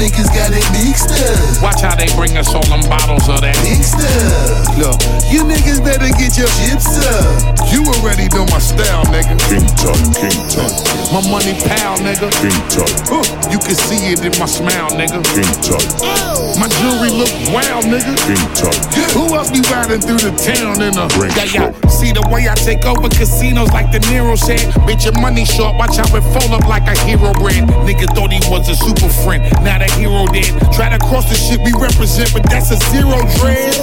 These 0.00 0.12
niggas 0.12 0.32
got 0.32 0.48
it 0.56 0.64
mixed 0.72 1.12
up. 1.12 1.62
Watch 1.62 1.82
how 1.82 1.94
they 1.94 2.08
bring 2.16 2.32
us 2.38 2.48
all 2.54 2.64
them 2.72 2.80
bottles 2.88 3.28
of 3.28 3.44
that. 3.44 3.52
Mixed 3.60 4.00
up. 4.00 4.80
Look, 4.80 4.96
you 5.28 5.44
niggas 5.44 5.84
better 5.84 6.08
get 6.16 6.40
your 6.40 6.48
chips 6.64 6.96
up. 7.04 7.60
You 7.68 7.84
already 7.84 8.24
know 8.32 8.48
my 8.48 8.64
style, 8.64 9.04
nigga. 9.12 9.36
King 9.52 9.68
Tut, 9.76 10.00
King 10.16 10.40
Tut, 10.48 10.72
My 11.12 11.20
money 11.28 11.52
pal, 11.68 12.00
nigga. 12.00 12.32
King 12.40 12.60
Tut, 12.72 12.88
Huh, 13.12 13.24
You 13.52 13.60
can 13.60 13.76
see 13.76 14.00
it 14.08 14.24
in 14.24 14.32
my 14.40 14.48
smile, 14.48 14.88
nigga. 14.96 15.20
King 15.36 15.52
Tut, 15.60 15.84
oh. 16.00 16.56
My 16.56 16.72
jewelry 16.80 17.12
look 17.12 17.30
wild, 17.52 17.84
nigga. 17.84 18.16
King 18.24 18.46
Tut. 18.56 18.72
Who 19.12 19.36
else 19.36 19.52
be 19.52 19.60
riding 19.68 20.00
through 20.00 20.24
the 20.24 20.32
town 20.32 20.80
in 20.80 20.96
a 20.96 21.12
Great 21.12 21.36
yeah, 21.36 21.68
yeah. 21.68 21.88
See 21.92 22.16
the 22.16 22.24
way 22.32 22.48
I 22.48 22.56
take 22.56 22.88
over 22.88 23.12
casinos 23.12 23.68
like 23.76 23.92
De 23.92 24.00
Niro 24.08 24.32
said. 24.32 24.64
Bitch, 24.88 25.04
your 25.04 25.14
money 25.20 25.44
short. 25.44 25.76
Watch 25.76 26.00
how 26.00 26.08
it 26.16 26.24
fold 26.32 26.56
up 26.56 26.64
like 26.64 26.88
a 26.88 26.96
hero 27.04 27.36
brand. 27.36 27.68
Nigga 27.84 28.08
thought 28.16 28.32
he 28.32 28.40
was 28.48 28.64
a 28.70 28.74
super 28.74 29.12
friend. 29.22 29.44
Now 29.60 29.78
the 29.78 29.89
hero 29.98 30.26
dead. 30.26 30.52
Try 30.72 30.88
to 30.90 30.98
cross 30.98 31.28
the 31.28 31.34
shit 31.34 31.60
we 31.60 31.72
represent, 31.78 32.32
but 32.32 32.44
that's 32.50 32.70
a 32.70 32.78
zero 32.90 33.18
dread. 33.38 33.74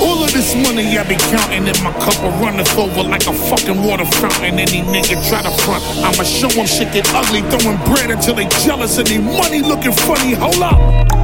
All 0.00 0.22
of 0.22 0.32
this 0.32 0.54
money 0.54 0.98
I 0.98 1.02
be 1.08 1.16
counting 1.32 1.66
in 1.66 1.76
my 1.82 1.92
cup 2.04 2.16
will 2.22 2.36
runneth 2.42 2.76
over 2.78 3.02
like 3.02 3.26
a 3.26 3.32
fucking 3.32 3.82
water 3.82 4.06
fountain. 4.20 4.58
Any 4.58 4.82
nigga 4.82 5.16
try 5.28 5.42
to 5.42 5.52
front, 5.64 5.82
I'ma 6.04 6.24
show 6.24 6.48
'em 6.48 6.66
shit 6.66 6.92
get 6.92 7.08
ugly, 7.14 7.42
throwing 7.50 7.78
bread 7.88 8.10
until 8.10 8.34
they 8.34 8.48
jealous 8.64 8.98
and 8.98 9.06
they 9.06 9.18
money 9.18 9.62
looking 9.62 9.92
funny. 9.92 10.34
Hold 10.34 10.62
up. 10.62 11.15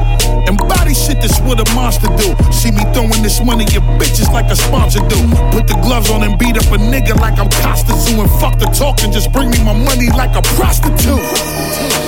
And 0.92 1.00
shit, 1.00 1.24
that's 1.24 1.40
what 1.40 1.56
a 1.56 1.64
monster 1.72 2.12
do. 2.20 2.36
See 2.52 2.68
me 2.70 2.84
throwing 2.92 3.24
this 3.24 3.40
money 3.40 3.64
at 3.64 3.80
bitches 3.96 4.28
like 4.28 4.52
a 4.52 4.56
sponsor 4.56 5.00
do. 5.08 5.16
Put 5.48 5.64
the 5.64 5.72
gloves 5.80 6.10
on 6.10 6.22
and 6.22 6.38
beat 6.38 6.60
up 6.60 6.68
a 6.68 6.76
nigga 6.76 7.16
like 7.16 7.40
I'm 7.40 7.48
Costa 7.64 7.96
Zoo. 7.96 8.20
And 8.20 8.28
fuck 8.36 8.58
the 8.58 8.66
talking, 8.76 9.10
just 9.10 9.32
bring 9.32 9.48
me 9.48 9.56
my 9.64 9.72
money 9.72 10.12
like 10.12 10.36
a 10.36 10.42
prostitute. 10.52 11.24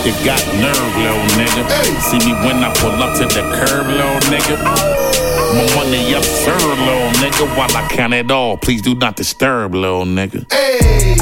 You 0.04 0.12
got 0.20 0.36
nerve, 0.60 0.92
little 1.00 1.24
nigga. 1.32 1.64
See 2.12 2.20
me 2.28 2.36
when 2.44 2.60
I 2.60 2.68
pull 2.76 2.92
up 3.00 3.16
to 3.16 3.24
the 3.24 3.40
curb, 3.56 3.88
little 3.88 4.20
nigga. 4.28 4.60
My 4.60 5.64
money 5.80 6.12
up, 6.12 6.22
sir, 6.22 6.52
little 6.52 7.08
nigga. 7.24 7.56
While 7.56 7.74
I 7.74 7.88
count 7.88 8.12
it 8.12 8.30
all, 8.30 8.58
please 8.58 8.82
do 8.82 8.94
not 8.94 9.16
disturb, 9.16 9.74
little 9.74 10.04
nigga. 10.04 10.44
Hey, 10.52 11.16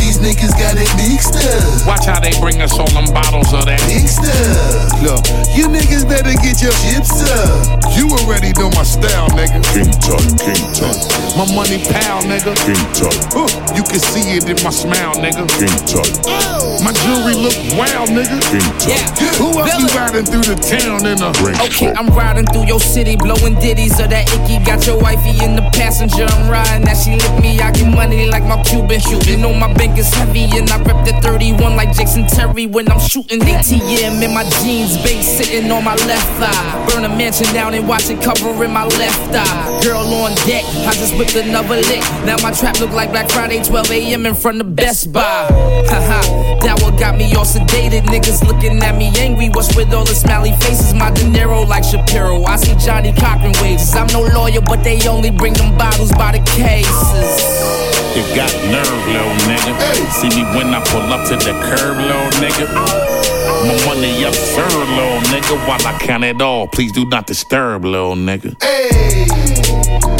these 0.00 0.18
niggas 0.18 0.52
got 0.56 0.76
it 0.76 0.90
mixed 0.96 1.36
up. 1.36 1.86
Watch 1.86 2.06
how 2.06 2.20
they 2.20 2.32
bring 2.40 2.60
us 2.62 2.72
all 2.78 2.88
them 2.90 3.08
bottles 3.12 3.52
of 3.52 3.66
that. 3.66 3.80
Mixed 3.88 4.24
up. 4.24 5.02
Look, 5.04 5.22
you 5.56 5.68
niggas 5.68 6.08
better 6.08 6.32
get 6.40 6.60
your 6.60 6.74
chips 6.84 7.24
up. 7.28 7.80
You 7.96 8.08
already 8.22 8.52
know 8.56 8.70
my 8.72 8.84
style, 8.84 9.28
nigga. 9.36 9.60
King 9.74 9.90
Tut, 10.00 10.22
King 10.40 10.62
Tut, 10.72 10.96
My 11.36 11.46
money 11.52 11.82
pal, 11.90 12.22
nigga. 12.24 12.54
King 12.64 12.80
Tut, 12.94 13.14
Huh, 13.34 13.48
You 13.74 13.82
can 13.82 14.00
see 14.00 14.36
it 14.36 14.48
in 14.48 14.56
my 14.62 14.70
smile, 14.70 15.14
nigga. 15.18 15.44
King 15.58 15.76
Tut, 15.84 16.08
oh. 16.26 16.78
My 16.84 16.92
jewelry 17.04 17.36
look 17.36 17.56
wild, 17.76 18.08
nigga. 18.14 18.38
King 18.48 18.70
Tut, 18.78 19.36
Who 19.36 19.58
else 19.60 19.76
you 19.76 19.88
riding 19.96 20.24
through 20.24 20.46
the 20.48 20.56
town 20.56 21.04
in 21.04 21.18
a 21.20 21.30
Great 21.40 21.58
Okay, 21.60 21.92
I'm 21.96 22.08
riding 22.14 22.46
through 22.46 22.66
your 22.66 22.80
city, 22.80 23.16
blowing 23.16 23.54
ditties 23.60 23.98
of 24.00 24.10
that 24.10 24.28
icky. 24.32 24.62
Got 24.64 24.86
your 24.86 24.98
wifey 25.00 25.42
in 25.44 25.56
the 25.56 25.66
passenger, 25.74 26.24
I'm 26.24 26.48
riding 26.48 26.84
that 26.86 26.96
she 26.96 27.16
lick 27.16 27.36
me. 27.42 27.58
I 27.60 27.70
get 27.72 27.88
money 27.92 28.26
like 28.30 28.44
my 28.44 28.62
Cuban. 28.62 29.00
You 29.10 29.18
know 29.50 29.58
my 29.58 29.72
bank 29.74 29.98
is 29.98 30.12
heavy, 30.12 30.44
and 30.56 30.68
I 30.70 30.78
rep 30.82 31.04
the 31.04 31.12
31 31.22 31.76
like 31.76 31.92
Jason 31.94 32.26
Terry 32.26 32.66
when 32.66 32.90
I'm 32.90 33.00
shooting 33.00 33.40
ATM 33.40 34.22
in 34.22 34.34
my 34.34 34.44
jeans, 34.62 34.96
base 35.02 35.38
sitting 35.38 35.70
on 35.70 35.84
my 35.84 35.94
left 36.06 36.26
thigh. 36.38 36.86
Burn 36.86 37.04
a 37.04 37.08
mansion 37.08 37.46
down 37.52 37.74
and 37.74 37.86
watch 37.88 38.08
it 38.10 38.22
covering 38.22 38.72
my 38.72 38.84
left 38.84 39.34
eye. 39.34 39.80
Girl 39.82 40.02
on 40.02 40.34
deck, 40.46 40.64
I 40.86 40.92
just 40.94 41.16
whipped 41.16 41.34
another 41.34 41.76
lick. 41.76 42.00
Now 42.24 42.36
my 42.42 42.52
trap 42.52 42.80
look 42.80 42.90
like 42.90 43.10
Black 43.10 43.30
Friday, 43.30 43.62
12 43.62 43.90
a.m. 43.90 44.26
in 44.26 44.34
front 44.34 44.60
of 44.60 44.74
Best 44.76 45.12
Buy. 45.12 45.46
Haha, 45.88 46.58
that 46.60 46.80
what 46.82 46.98
got 46.98 47.16
me 47.16 47.34
all 47.34 47.44
sedated. 47.44 48.02
Niggas 48.02 48.46
looking 48.46 48.82
at 48.82 48.96
me 48.96 49.10
angry. 49.18 49.48
What's 49.48 49.74
with 49.76 49.92
all 49.92 50.04
the 50.04 50.14
smiley 50.14 50.52
faces? 50.60 50.94
My 50.94 51.10
De 51.10 51.22
Niro 51.22 51.66
like 51.66 51.84
Shapiro. 51.84 52.44
I 52.44 52.56
see 52.56 52.74
Johnnie 52.84 53.12
Cochran 53.12 53.52
wages. 53.62 53.94
I'm 53.94 54.06
no 54.08 54.22
lawyer, 54.22 54.60
but 54.60 54.84
they 54.84 55.06
only 55.08 55.30
bring 55.30 55.54
them 55.54 55.76
bottles 55.76 56.12
by 56.12 56.32
the 56.32 56.44
cases. 56.44 57.89
You 58.14 58.22
got 58.34 58.52
nerve, 58.70 59.06
little 59.06 59.36
nigga. 59.46 60.10
See 60.10 60.28
me 60.30 60.42
when 60.56 60.74
I 60.74 60.82
pull 60.90 61.12
up 61.12 61.28
to 61.28 61.36
the 61.36 61.52
curb, 61.62 61.96
little 61.98 62.30
nigga. 62.42 63.39
My 63.40 63.76
money 63.86 64.24
up, 64.24 64.34
sir, 64.34 64.66
little 64.68 65.20
nigga. 65.32 65.56
While 65.66 65.84
I 65.86 65.98
count 65.98 66.24
it 66.24 66.40
all, 66.42 66.68
please 66.68 66.92
do 66.92 67.04
not 67.06 67.26
disturb, 67.26 67.84
little 67.84 68.14
nigga. 68.14 68.56
Hey, 68.62 69.24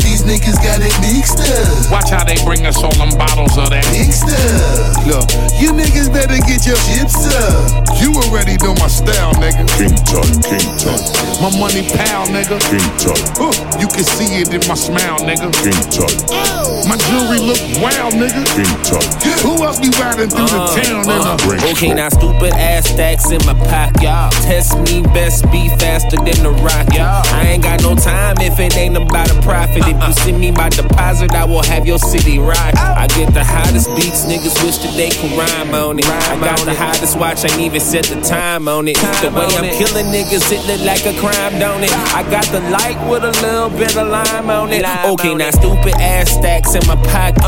these 0.05 0.23
niggas 0.25 0.57
got 0.62 0.81
it 0.81 0.95
mixed 1.01 1.41
up. 1.41 1.91
Watch 1.93 2.11
how 2.11 2.25
they 2.25 2.37
bring 2.45 2.66
us 2.66 2.77
all 2.83 2.93
them 2.97 3.16
bottles 3.18 3.57
of 3.59 3.71
that. 3.71 3.85
Mixed 3.93 4.25
up. 4.25 5.07
Look, 5.07 5.29
you 5.61 5.73
niggas 5.73 6.12
better 6.12 6.37
get 6.49 6.64
your 6.66 6.81
chips 6.89 7.27
up. 7.29 7.89
You 8.01 8.12
already 8.29 8.57
know 8.64 8.73
my 8.81 8.89
style, 8.89 9.33
nigga. 9.37 9.64
King 9.77 9.97
Tut, 10.09 10.25
King 10.45 10.68
Tut, 10.81 11.01
My 11.45 11.53
money 11.61 11.85
pal, 11.93 12.25
nigga. 12.33 12.57
King 12.73 12.89
Tut, 12.97 13.21
Huh, 13.37 13.53
You 13.81 13.89
can 13.89 14.05
see 14.05 14.41
it 14.41 14.49
in 14.53 14.64
my 14.68 14.75
smile, 14.75 15.21
nigga. 15.21 15.53
King 15.61 15.77
Tut, 15.93 16.12
oh. 16.33 16.85
My 16.89 16.97
jewelry 16.97 17.41
look 17.41 17.61
wild, 17.81 18.14
nigga. 18.16 18.41
King 18.57 18.73
Tut, 18.85 19.05
Who 19.45 19.61
else 19.64 19.81
be 19.81 19.93
riding 20.01 20.29
through 20.33 20.49
the 20.49 20.61
uh, 20.61 20.77
town 20.81 21.05
in 21.05 21.21
a 21.29 21.37
Great 21.45 21.62
Okay, 21.73 21.93
now 21.95 22.09
stupid 22.09 22.53
ass 22.57 22.89
stacks 23.17 23.31
in 23.31 23.47
my 23.47 23.55
pocket. 23.69 24.03
y'all. 24.03 24.31
Test 24.31 24.79
me, 24.79 25.03
best 25.03 25.45
be 25.51 25.69
faster 25.81 26.17
than 26.17 26.39
the 26.43 26.51
rocket. 26.63 27.01
I 27.01 27.55
ain't 27.55 27.63
got 27.63 27.83
no 27.83 27.95
time 27.95 28.37
if 28.41 28.59
it 28.59 28.77
ain't 28.77 28.97
about 28.97 29.31
a 29.31 29.41
profit. 29.43 29.83
If 29.87 29.97
you 30.07 30.13
send 30.13 30.41
me 30.41 30.51
my 30.51 30.69
deposit, 30.69 31.33
I 31.33 31.45
will 31.45 31.63
have 31.65 31.87
your 31.87 31.99
city 31.99 32.39
rock. 32.39 32.75
I 32.77 33.07
get 33.09 33.33
the 33.35 33.45
hottest 33.45 33.89
beats, 33.97 34.25
niggas 34.25 34.63
wish 34.65 34.79
that 34.79 34.95
they 34.97 35.11
could 35.11 35.33
rhyme 35.37 35.75
on 35.75 35.99
it. 35.99 36.07
I 36.07 36.39
got 36.41 36.61
the 36.61 36.75
hottest 36.75 37.19
watch, 37.19 37.45
I 37.45 37.53
ain't 37.53 37.61
even 37.61 37.81
set 37.81 38.05
the 38.05 38.21
time 38.21 38.69
on 38.69 38.89
it. 38.89 38.97
The 39.23 39.31
way 39.31 39.49
I'm 39.59 39.71
killing 39.75 40.07
niggas, 40.07 40.51
it 40.53 40.63
look 40.67 40.81
like 40.87 41.05
a 41.07 41.19
crime, 41.19 41.59
don't 41.59 41.83
it? 41.83 41.93
I 42.15 42.23
got 42.31 42.47
the 42.47 42.61
light 42.71 42.99
with 43.09 43.25
a 43.25 43.33
little 43.43 43.71
bit 43.71 43.97
of 43.97 44.09
lime 44.09 44.51
on 44.51 44.71
it. 44.73 44.85
Okay, 44.85 45.35
now 45.35 45.51
stupid 45.51 45.95
ass 46.01 46.31
stacks 46.31 46.75
in 46.75 46.87
my 46.87 46.97
pocket. 47.11 47.41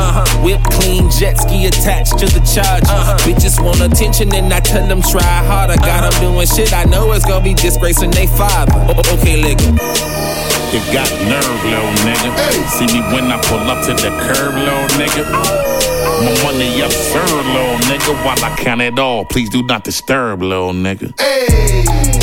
Whip 0.43 0.61
clean, 0.75 1.09
jet 1.11 1.37
ski 1.37 1.65
attached 1.67 2.17
to 2.19 2.25
the 2.25 2.41
charge. 2.43 2.83
Bitches 3.23 3.63
want 3.63 3.81
attention 3.81 4.33
and 4.33 4.51
I 4.51 4.59
tell 4.59 4.87
them 4.87 5.01
try 5.01 5.52
harder. 5.53 5.77
Got 5.77 6.01
them 6.09 6.15
doing 6.33 6.47
shit 6.47 6.73
I 6.73 6.83
know 6.85 7.11
it's 7.13 7.25
gonna 7.25 7.43
be 7.43 7.53
disgracing 7.53 8.11
they 8.11 8.27
father. 8.27 8.73
O- 8.89 9.01
Okay, 9.13 9.37
look. 9.45 9.59
You 10.73 10.79
got 10.91 11.09
nerve, 11.29 11.61
little 11.69 11.93
nigga. 12.01 12.29
See 12.75 12.87
me 12.89 13.01
when 13.13 13.31
I 13.31 13.37
pull 13.45 13.59
up 13.69 13.85
to 13.85 13.93
the 13.93 14.09
curb, 14.25 14.55
little 14.55 14.89
nigga. 14.97 15.23
My 16.25 16.33
money 16.43 16.81
up, 16.81 16.91
sir, 16.91 17.21
little 17.21 17.77
nigga. 17.89 18.11
While 18.25 18.43
I 18.43 18.55
count 18.57 18.81
it 18.81 18.97
all, 18.97 19.23
please 19.25 19.49
do 19.49 19.61
not 19.61 19.83
disturb, 19.83 20.41
little 20.41 20.73
nigga. 20.73 21.13
Hey, 21.21 21.45
these 21.83 22.22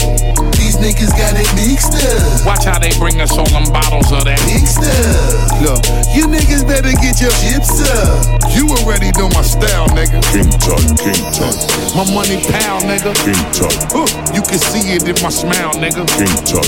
niggas 0.80 1.12
got 1.12 1.36
it 1.36 1.46
mixed 1.54 1.94
up. 2.00 2.46
Watch 2.48 2.64
how 2.64 2.80
they 2.80 2.90
bring 2.98 3.20
us 3.20 3.36
all 3.36 3.46
them 3.52 3.68
bottles 3.70 4.10
of 4.10 4.24
that. 4.24 4.40
Mixed 4.48 4.80
up. 4.80 5.60
Look, 5.60 5.82
you 6.16 6.26
niggas 6.26 6.64
better 6.66 6.90
get 7.04 7.20
your 7.20 7.32
chips 7.44 7.84
up. 7.84 8.40
You 8.50 8.66
already 8.80 9.12
know 9.14 9.28
my 9.30 9.44
style, 9.44 9.86
nigga. 9.94 10.18
King 10.32 10.50
Tut, 10.58 10.80
King 10.98 11.22
Tut, 11.30 11.54
My 11.94 12.04
money 12.10 12.40
pal, 12.50 12.80
nigga. 12.88 13.12
King 13.22 13.38
Tut, 13.54 13.76
Huh, 13.92 14.08
You 14.34 14.42
can 14.42 14.58
see 14.58 14.96
it 14.96 15.04
in 15.06 15.16
my 15.22 15.30
smile, 15.30 15.76
nigga. 15.76 16.02
King 16.16 16.34
Tut, 16.48 16.66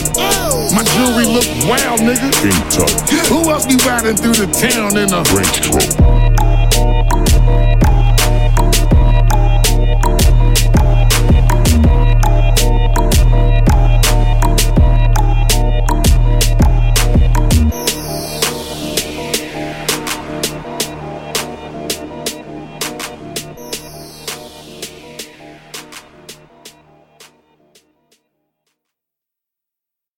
My 0.76 0.84
jewelry 0.94 1.26
look 1.26 1.48
wild, 1.66 2.04
nigga. 2.04 2.28
King 2.38 2.60
Tut, 2.70 2.92
Who 3.32 3.50
else 3.50 3.66
be 3.66 3.76
riding 3.88 4.14
through 4.16 4.36
the 4.38 4.48
town 4.52 4.94
in 5.00 5.10
a 5.10 5.24
Range 5.32 5.58
Rover, 5.72 6.51